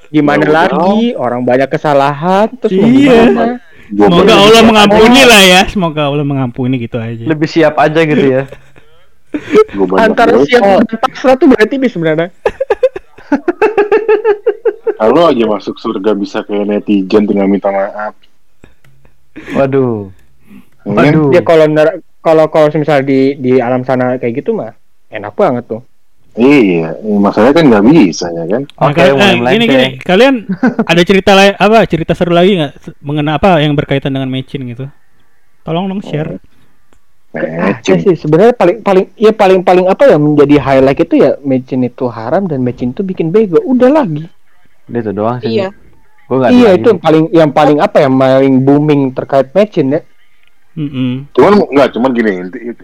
[0.09, 1.13] gimana Ya lagi?
[1.15, 3.59] Orang banyak kesalahan terus Iya.
[3.89, 5.63] semoga Allah mengampuni lah ya.
[5.69, 7.25] Semoga Allah mengampuni gitu aja.
[7.25, 8.45] Lebih siap aja gitu ya.
[10.01, 12.33] antara siap dan pasrah tuh berarti bis sebenarnya
[14.99, 18.15] Kalau aja masuk surga bisa kayak netizen tinggal minta maaf.
[19.55, 20.11] Waduh.
[20.83, 21.31] Waduh.
[21.31, 21.69] ya kalau
[22.19, 24.73] kalau kalau misalnya di di alam sana kayak gitu mah
[25.09, 25.83] enak banget tuh
[26.39, 28.63] Iya, masalahnya kan nggak bisa ya kan.
[28.63, 30.35] Nah, Oke, kal- mulai eh, gini gini kalian
[30.87, 32.73] ada cerita lain apa cerita seru lagi nggak
[33.03, 34.87] mengenai apa yang berkaitan dengan matching gitu
[35.67, 36.41] tolong dong share Eh,
[37.37, 41.85] ya sih sebenarnya paling paling ya paling paling apa ya menjadi highlight itu ya matching
[41.85, 44.25] itu haram dan matching itu bikin bego udah lagi.
[44.89, 45.61] Udah itu doang sih.
[45.61, 45.69] iya.
[46.29, 50.01] Gue nggak iya itu yang paling yang paling apa ya paling booming terkait matching ya.
[50.79, 51.27] Mm-mm.
[51.35, 52.31] cuman nggak cuman gini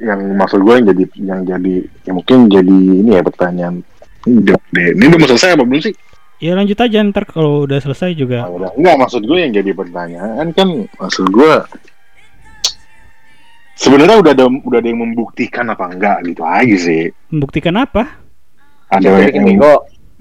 [0.03, 1.75] yang maksud gue yang jadi yang jadi
[2.11, 3.87] yang mungkin jadi ini ya pertanyaan.
[4.27, 5.95] Ini udah mau selesai apa belum sih?
[6.43, 8.45] Ya lanjut aja ntar kalau udah selesai juga.
[8.45, 8.71] Ah, udah.
[8.75, 10.69] Enggak, maksud gue yang jadi pertanyaan kan
[10.99, 11.53] maksud gue
[13.75, 17.11] sebenarnya udah ada udah ada yang membuktikan apa enggak gitu aja sih.
[17.31, 18.03] membuktikan apa
[18.91, 19.73] Ada yang bikin bego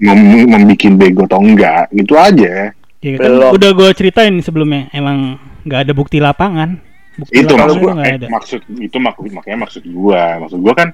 [0.02, 2.74] mem- membikin bego atau enggak gitu aja.
[3.04, 3.50] ya kan Belum.
[3.54, 6.80] udah gue ceritain sebelumnya emang nggak ada bukti lapangan
[7.14, 10.22] bukti Itu lapangan maksud gue ada maksud itu mak makanya maksud gue.
[10.42, 10.88] Maksud gue kan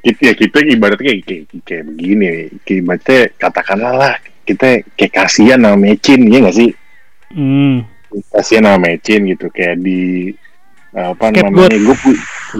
[0.00, 2.44] kita ya kita ibaratnya kayak, kayak, kayak begini nih.
[2.64, 4.14] Kayak ibaratnya katakanlah lah
[4.46, 6.70] kita kayak kasihan sama mecin ya nggak sih?
[7.30, 7.76] hmm.
[8.34, 10.30] kasihan sama mecin gitu kayak di
[10.90, 11.70] apa Scapegoat.
[11.70, 11.96] namanya gue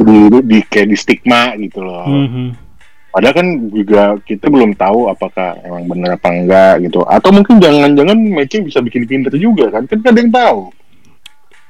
[0.07, 2.07] di, di kayak di stigma gitu loh.
[2.07, 2.47] Mhm.
[3.11, 7.03] Padahal kan juga kita belum tahu apakah emang benar apa enggak gitu.
[7.03, 9.83] Atau mungkin jangan-jangan matching bisa bikin pinter juga kan?
[9.91, 10.61] Kan ada yang tahu.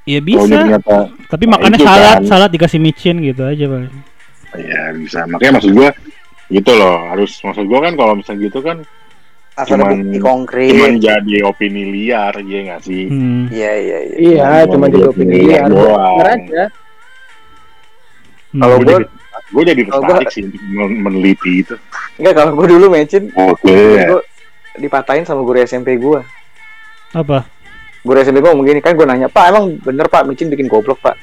[0.05, 0.97] ya Kalau bisa ternyata
[1.29, 2.23] tapi Nah, makannya salad kan.
[2.25, 3.81] salad dikasih micin gitu aja pak
[4.59, 5.19] ya bisa.
[5.29, 5.91] Makanya maksud gua
[6.51, 6.97] gitu loh.
[7.09, 8.77] Harus maksud gua kan kalau misalnya gitu kan
[9.61, 10.71] Harus ada Cuman- bukti konkret.
[10.71, 13.05] cuman jadi opini liar ya nggak sih?
[13.07, 13.43] hmm.
[13.51, 14.17] Iya iya iya.
[14.17, 16.17] iya Cuma jadi jadi opini opini liar doang.
[16.23, 16.65] Aja
[18.51, 18.61] Hmm.
[18.61, 19.05] Kalau Gue gue jadi,
[19.47, 21.75] gue jadi tertarik sih untuk men- meneliti itu.
[22.17, 23.79] enggak kalau gue dulu mecin Oke.
[24.03, 24.23] gue
[24.77, 26.19] dipatahin sama guru SMP gue.
[27.13, 27.47] apa
[28.01, 30.99] Guru SMP gue ngomong gini kan gue nanya pak emang bener pak mecin bikin goblok
[30.99, 31.15] pak?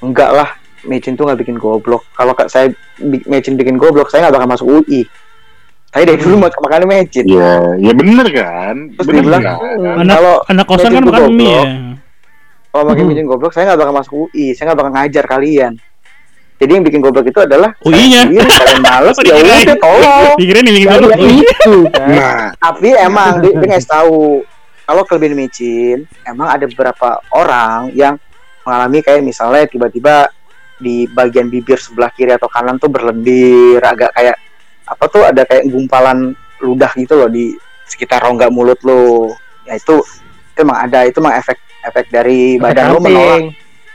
[0.00, 0.48] Enggak lah
[0.82, 2.08] mecin tuh nggak bikin goblok.
[2.10, 5.04] Kalau kak saya bi- mecin bikin goblok saya nggak bakal masuk UI.
[5.92, 7.24] Saya dari dulu mak makanya mecin.
[7.28, 8.96] Ya, ya bener kan?
[8.96, 10.00] Terus bener dia bilang, kan?
[10.00, 11.64] anak kalau anak kosan kan makan mie ya
[12.72, 14.56] kalau makin mecin goblok saya nggak bakal masuk UI.
[14.56, 15.72] Saya nggak bakal ngajar kalian.
[16.56, 18.22] Jadi yang bikin goblok itu adalah UI-nya.
[18.24, 20.34] kalian males ya udah tolong.
[20.40, 20.94] pikirin ini itu
[21.92, 24.46] kan Nah, tapi emang dia, dia ngasih tahu
[24.88, 28.16] kalau kelebihan micin emang ada beberapa orang yang
[28.64, 30.30] mengalami kayak misalnya tiba-tiba
[30.80, 34.38] di bagian bibir sebelah kiri atau kanan tuh berlendir agak kayak
[34.84, 37.54] apa tuh ada kayak gumpalan ludah gitu loh di
[37.84, 39.30] sekitar rongga mulut lo.
[39.64, 40.02] Ya itu
[40.52, 43.50] itu emang ada itu emang efek efek dari badan lo menolak.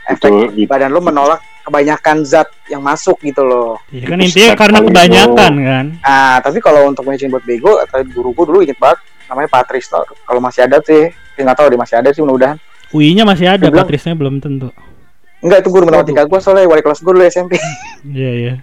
[0.08, 0.68] efek Betul, gitu.
[0.68, 3.76] badan lo menolak kebanyakan zat yang masuk gitu loh.
[3.92, 5.86] Ya kan intinya karena kebanyakan kan.
[6.00, 8.96] nah tapi kalau untuk mecin buat bego atau guru gue dulu inget banget
[9.28, 9.84] namanya Patris
[10.24, 12.56] kalau masih ada tuh ya ya nggak tahu deh masih ada sih mudah-mudahan.
[12.88, 14.72] UI-nya masih ada, Patrisnya belum tentu.
[15.38, 17.52] enggak itu guru matematika gue soalnya wali kelas gue dulu SMP
[18.08, 18.54] Iya, iya.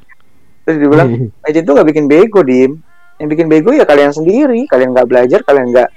[0.65, 1.09] Terus dia bilang
[1.45, 2.81] Mecin tuh nggak bikin bego dim.
[3.15, 4.65] Yang bikin bego ya kalian sendiri.
[4.65, 5.89] Kalian nggak belajar kalian nggak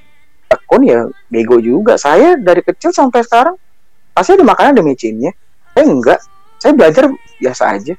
[0.47, 1.97] tekun ya bego juga.
[1.97, 3.57] Saya dari kecil sampai sekarang
[4.13, 5.33] pasti ada makanan ada mecinnya
[5.73, 6.21] saya enggak.
[6.59, 7.07] Saya belajar
[7.39, 7.95] biasa aja.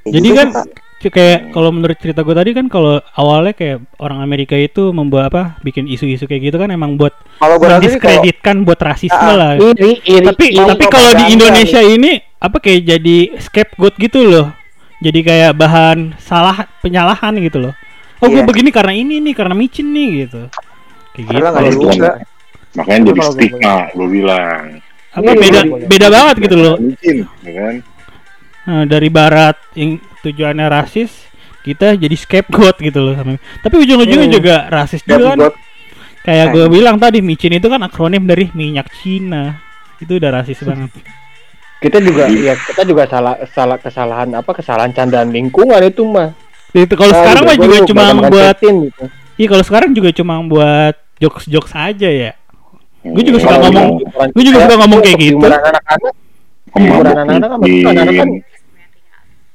[0.00, 0.48] Ya Jadi gitu kan.
[1.00, 5.32] C- kayak kalau menurut cerita gue tadi kan kalau awalnya kayak orang Amerika itu membuat
[5.32, 9.52] apa bikin isu-isu kayak gitu kan emang buat kalau kalau mendiskreditkan buat rasisme Ah, lah.
[9.56, 14.52] iri iri tapi iri tapi kalau di Indonesia ini apa kayak jadi scapegoat gitu loh.
[15.00, 17.74] Jadi kayak bahan salah penyalahan gitu loh.
[18.20, 18.46] Oh gue Iya.
[18.46, 20.42] begini karena ini nih karena micin nih gitu.
[21.12, 21.40] Kayak gitu.
[21.40, 22.18] Nggak Kalau juga gua-
[22.70, 24.62] makanya jadi stigma gue bilang
[25.10, 25.86] Apa Iya, beda iya, iya.
[25.88, 26.74] beda banget gitu loh.
[26.78, 27.74] mungkin ya kan
[28.60, 29.90] Nah, dari barat yang
[30.20, 31.10] tujuannya rasis
[31.60, 33.34] kita jadi scapegoat gitu loh sama.
[33.58, 34.36] Tapi ujung-ujungnya Hmm.
[34.36, 35.38] juga rasis juga kan.
[35.40, 35.54] Scapegoat.
[36.20, 39.56] Kayak Nah, gue bilang tadi micin itu kan akronim dari minyak Cina.
[39.96, 40.92] Itu udah rasis banget.
[41.80, 46.36] Kita juga ya kita juga salah salah kesalahan apa kesalahan candaan lingkungan itu mah
[46.70, 49.04] Itu kalau Ah, sekarang mah juga cuma buat gitu.
[49.34, 52.32] Iya kalau sekarang juga cuma buat jokes-jokes aja ya.
[53.02, 53.88] Gue juga suka ngomong,
[54.30, 55.40] gue juga suka ngomong kayak gitu.
[55.42, 55.82] Anak-anak
[56.70, 58.28] hiburan anak-anak kan anak-anak kan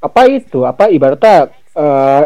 [0.02, 1.36] apa itu apa ibaratnya
[1.74, 2.24] eh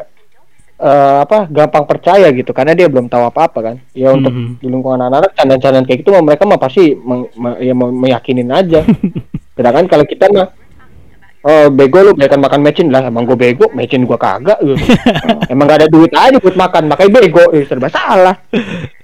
[0.79, 4.57] eh, apa gampang percaya gitu karena dia belum tahu apa-apa kan ya untuk Mhm.
[4.57, 8.49] di lingkungan anak-anak candaan-candaan kayak gitu mah mereka mah pasti meng- me- ya me- meyakinin
[8.49, 8.81] aja
[9.59, 10.47] sedangkan kalau kita mah
[11.39, 14.75] Oh bego lu biarkan makan mecin lah emang gue bego mecin gue kagak gitu.
[15.55, 18.35] emang gak ada duit aja buat makan makanya bego eh, serba salah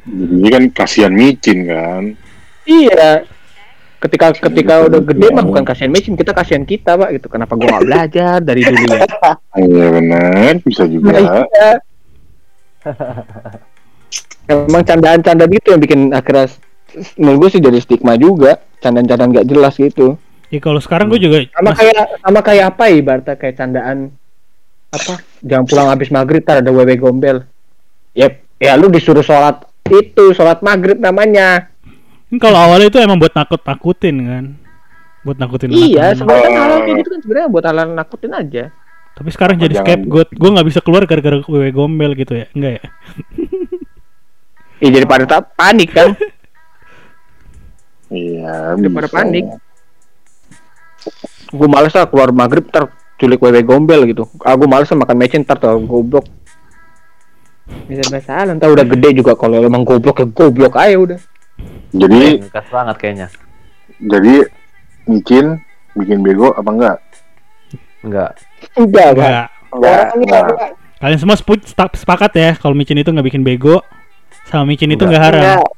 [0.03, 2.03] Jadi kan kasihan micin kan.
[2.67, 3.23] Iya.
[4.03, 7.27] Ketika ketika udah gede mah bukan kasihan mecin, kita kasihan kita, Pak gitu.
[7.31, 9.07] Kenapa gua nggak belajar dari dulu ya?
[9.65, 11.17] Iya benar, bisa Nah, juga.
[11.23, 11.71] iya.
[14.45, 16.53] Emang candaan-candaan gitu yang bikin akhirnya
[17.17, 20.21] menurut gue sih jadi stigma juga, candaan-candaan gak jelas gitu.
[20.53, 23.97] Ya kalau sekarang gue juga Sama mas- kayak sama kayak apa ya, ibaratnya kayak candaan
[24.93, 25.13] apa?
[25.41, 27.43] Jangan pulang habis maghrib, tar ada wewe gombel.
[28.15, 28.31] Ya,
[28.61, 31.69] ya lu disuruh sholat itu sholat maghrib namanya.
[32.29, 34.45] Kan kalau awalnya itu emang buat nakut-nakutin kan.
[35.25, 38.63] Buat nakutin Iya, sebenarnya kan hal kayak gitu kan sebenarnya buat hal nakutin aja.
[39.15, 40.29] Tapi sekarang jadi scapegoat.
[40.35, 42.45] Gue nggak bisa keluar gara-gara wewe gombel gitu ya.
[42.53, 42.85] Enggak ya?
[44.83, 46.13] Iya jadi pada panik kan.
[48.05, 49.49] Iya, Daripada panik.
[51.51, 54.27] Gue males lah keluar maghrib ter culik wewe gombel gitu.
[54.43, 56.25] Ah gue males lah makan mecin ntar tuh goblok.
[57.89, 61.19] Bisa masalah ntar udah gede juga kalau emang goblok ya goblok aja udah.
[61.95, 63.27] Jadi Ngegas banget kayaknya.
[63.95, 64.33] jadi
[65.07, 65.63] micin
[65.95, 66.97] bikin bego apa enggak?
[68.03, 68.31] Enggak.
[68.75, 69.09] Enggak.
[69.15, 69.47] Enggak.
[69.71, 70.71] enggak Orangnya enggak.
[70.99, 71.35] Kalian semua
[71.95, 73.79] sepakat ya kalau micin itu nggak bikin bego
[74.51, 75.43] sama micin itu nggak haram.
[75.43, 75.71] Enggak,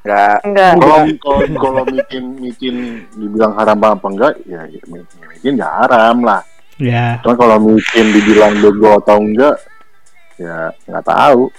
[0.00, 0.72] enggak enggak.
[0.76, 2.76] Kalau kalau kalau micin micin
[3.12, 4.34] dibilang haram apa enggak?
[4.44, 4.80] Ya ya,
[5.28, 6.42] micin ya haram lah.
[6.80, 7.20] Ya.
[7.20, 9.56] Cuma kalau micin dibilang bego atau enggak,
[10.36, 11.50] ya nggak tahu.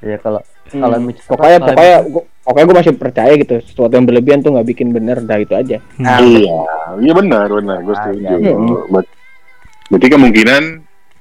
[0.00, 0.82] Iya kalau Hmm.
[0.82, 4.50] kalau mic- Pokoknya kalau pokoknya gua- pokoknya gue masih percaya gitu sesuatu yang berlebihan tuh
[4.50, 5.78] nggak bikin bener dah itu aja.
[5.94, 6.58] Nah, Iya,
[6.98, 8.26] iya benar benar, gue setuju.
[8.26, 8.54] Ah, iya.
[8.90, 9.14] Ber-
[9.86, 10.62] Berarti kemungkinan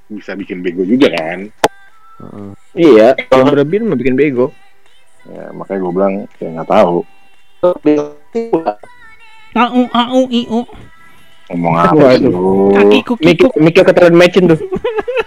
[0.09, 1.45] bisa bikin bego juga kan?
[2.17, 2.57] Mm-mm.
[2.73, 4.49] Iya, yang berlebihan mah bikin bego.
[5.25, 6.97] Ya, makanya gue bilang saya nggak tahu
[9.55, 10.61] Au au iu.
[11.45, 12.33] ngomong apa sih itu.
[12.73, 14.59] Kakiku Mikir mikir keterlaluan mecin tuh.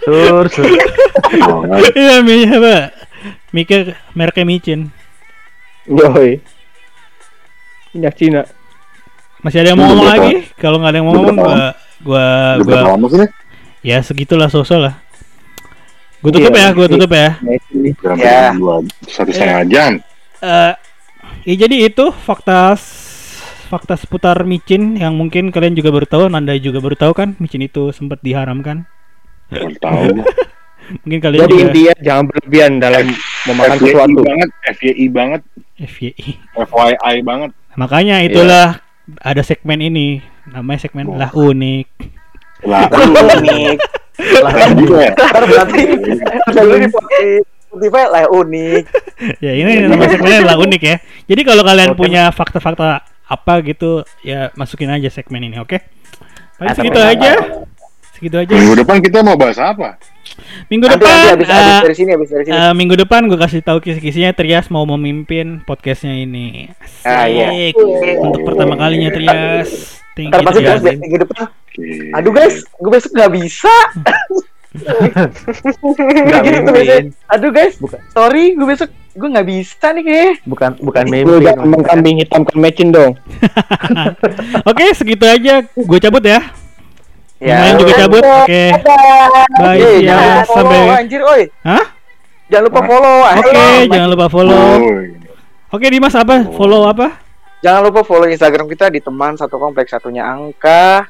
[0.03, 0.67] Sur, sur.
[1.47, 1.79] Oh, kan?
[1.95, 2.75] Iya, apa?
[3.55, 4.79] Mikir mereknya micin.
[5.87, 6.43] Yoi.
[7.95, 8.43] Minyak Cina.
[9.39, 10.31] Masih ada yang mau ngomong lagi?
[10.59, 11.55] Kalau nggak ada yang mau ngomong, gua
[12.03, 12.25] gua
[12.67, 13.29] gua lama sih nih?
[13.79, 14.93] ya segitulah sosok lah.
[16.19, 17.29] Gue tutup Iya, ya, gue tutup ya.
[18.19, 18.51] Ya.
[18.51, 19.91] dua satu setengah jam?
[20.43, 20.73] Eh,
[21.47, 22.75] ya jadi itu fakta
[23.71, 27.63] fakta seputar micin yang mungkin kalian juga baru tahu, Nanda juga baru tahu kan, micin
[27.63, 28.83] itu sempat diharamkan.
[29.47, 30.03] Baru tahu.
[31.05, 33.05] Mungkin kalian Jadi juga intinya jangan berlebihan dalam
[33.45, 34.19] memakan FYI sesuatu.
[34.25, 35.41] banget, FYI banget,
[35.85, 36.29] FYI.
[36.57, 37.51] FYI banget.
[37.77, 38.67] Makanya itulah
[39.21, 41.87] ada segmen ini, namanya segmen lah unik.
[42.65, 42.89] Lah,
[43.37, 43.98] unik
[44.43, 45.13] lah juga ya.
[45.15, 45.81] Ntar berarti
[46.51, 46.87] dulu di
[47.69, 48.83] Spotify lah unik
[49.39, 50.95] ya ini nama segmennya lah unik ya.
[51.29, 55.77] Jadi kalau kalian punya fakta-fakta apa gitu, ya masukin aja segmen ini, oke?
[56.57, 57.31] Paling Ah, segitu aja.
[58.17, 58.49] segitu aja.
[58.57, 60.01] Minggu depan kita mau bahas apa?
[60.65, 62.57] Minggu Nanti, depan, nanti habis, habis eh, dari sini, habis dari sini.
[62.57, 66.73] eh, minggu depan gue kasih tahu kisi-kisinya Trias mau memimpin podcastnya ini.
[66.81, 67.05] Asik.
[67.05, 67.69] Ah, iya.
[68.17, 69.98] Untuk pertama kalinya Trias.
[70.19, 70.81] Thank Ntar you, pasti Trias.
[70.81, 71.39] terus minggu depan.
[71.47, 71.87] Oke.
[72.11, 73.73] Aduh guys, gue besok nggak bisa.
[76.19, 77.01] Nggak Gitu biasanya.
[77.29, 77.99] Aduh guys, Bukan.
[78.09, 80.33] sorry, gue besok gue nggak bisa nih kayaknya.
[80.43, 81.35] Bukan bukan mimpi.
[81.41, 83.11] jangan mengkambing hitamkan mecin dong.
[84.69, 85.63] Oke, segitu aja.
[85.65, 86.39] Gue cabut ya.
[87.39, 87.71] Ya.
[87.73, 88.19] juga cabut.
[88.21, 88.63] Oke.
[89.55, 90.11] Bye Eh, ya.
[90.11, 90.99] jangan lupa follow, Sampai.
[90.99, 91.41] anjir, oi.
[91.63, 91.85] Hah?
[92.49, 93.17] Jangan lupa follow.
[93.23, 93.87] Oke, ayo.
[93.87, 94.65] jangan lupa follow.
[95.69, 96.35] Oke, Dimas apa?
[96.49, 97.07] Follow apa?
[97.59, 101.03] Jangan lupa follow Instagram kita di teman satu kompleks satunya angka.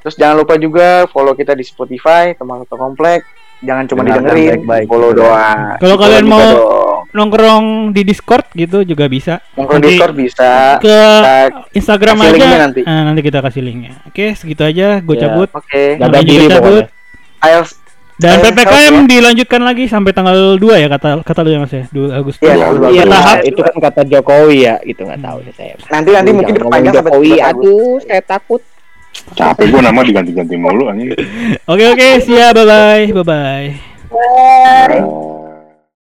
[0.00, 3.22] Terus jangan lupa juga follow kita di Spotify teman satu komplek.
[3.62, 4.86] Jangan cuma Dengarkan didengerin, baik-baik.
[4.86, 5.78] follow doang.
[5.78, 6.82] Kalau kalian mau- dong.
[7.14, 7.64] Nongkrong
[7.94, 9.38] di Discord gitu juga bisa.
[9.54, 10.50] nongkrong nanti- Discord bisa.
[10.76, 12.34] Ke Kita- Instagram kasih aja.
[12.34, 12.80] linknya nanti.
[12.82, 13.92] Nah, nanti kita kasih linknya.
[14.04, 14.98] Oke, segitu aja.
[14.98, 15.20] Gue Ya.
[15.24, 15.48] cabut.
[15.54, 15.94] Oke.
[15.94, 16.58] Juga diri cabut.
[16.58, 16.84] pokoknya.
[17.40, 17.60] Ayo.
[18.14, 21.84] Dan Ayo, PPKM dilanjutkan lagi sampai tanggal 2 ya kata kata lu ya Mas ya.
[21.90, 22.40] 2 Agustus.
[22.40, 22.88] Iya, Iya, betul.
[22.88, 25.74] Iya, Kita nah, hap- itu kan kata Jokowi ya, gitu nggak tahu deh saya.
[25.88, 27.66] Nanti nanti Lu mungkin jangan diperpanjang ngomong sampai Jokowi, 17 Agustus.
[27.66, 28.62] aduh, saya takut.
[29.34, 31.10] Capek gue nama diganti-ganti mulu anjing.
[31.70, 32.50] Oke, oke, siap.
[32.52, 33.04] Bye bye.
[33.10, 33.66] Bye bye.
[34.10, 35.32] Bye.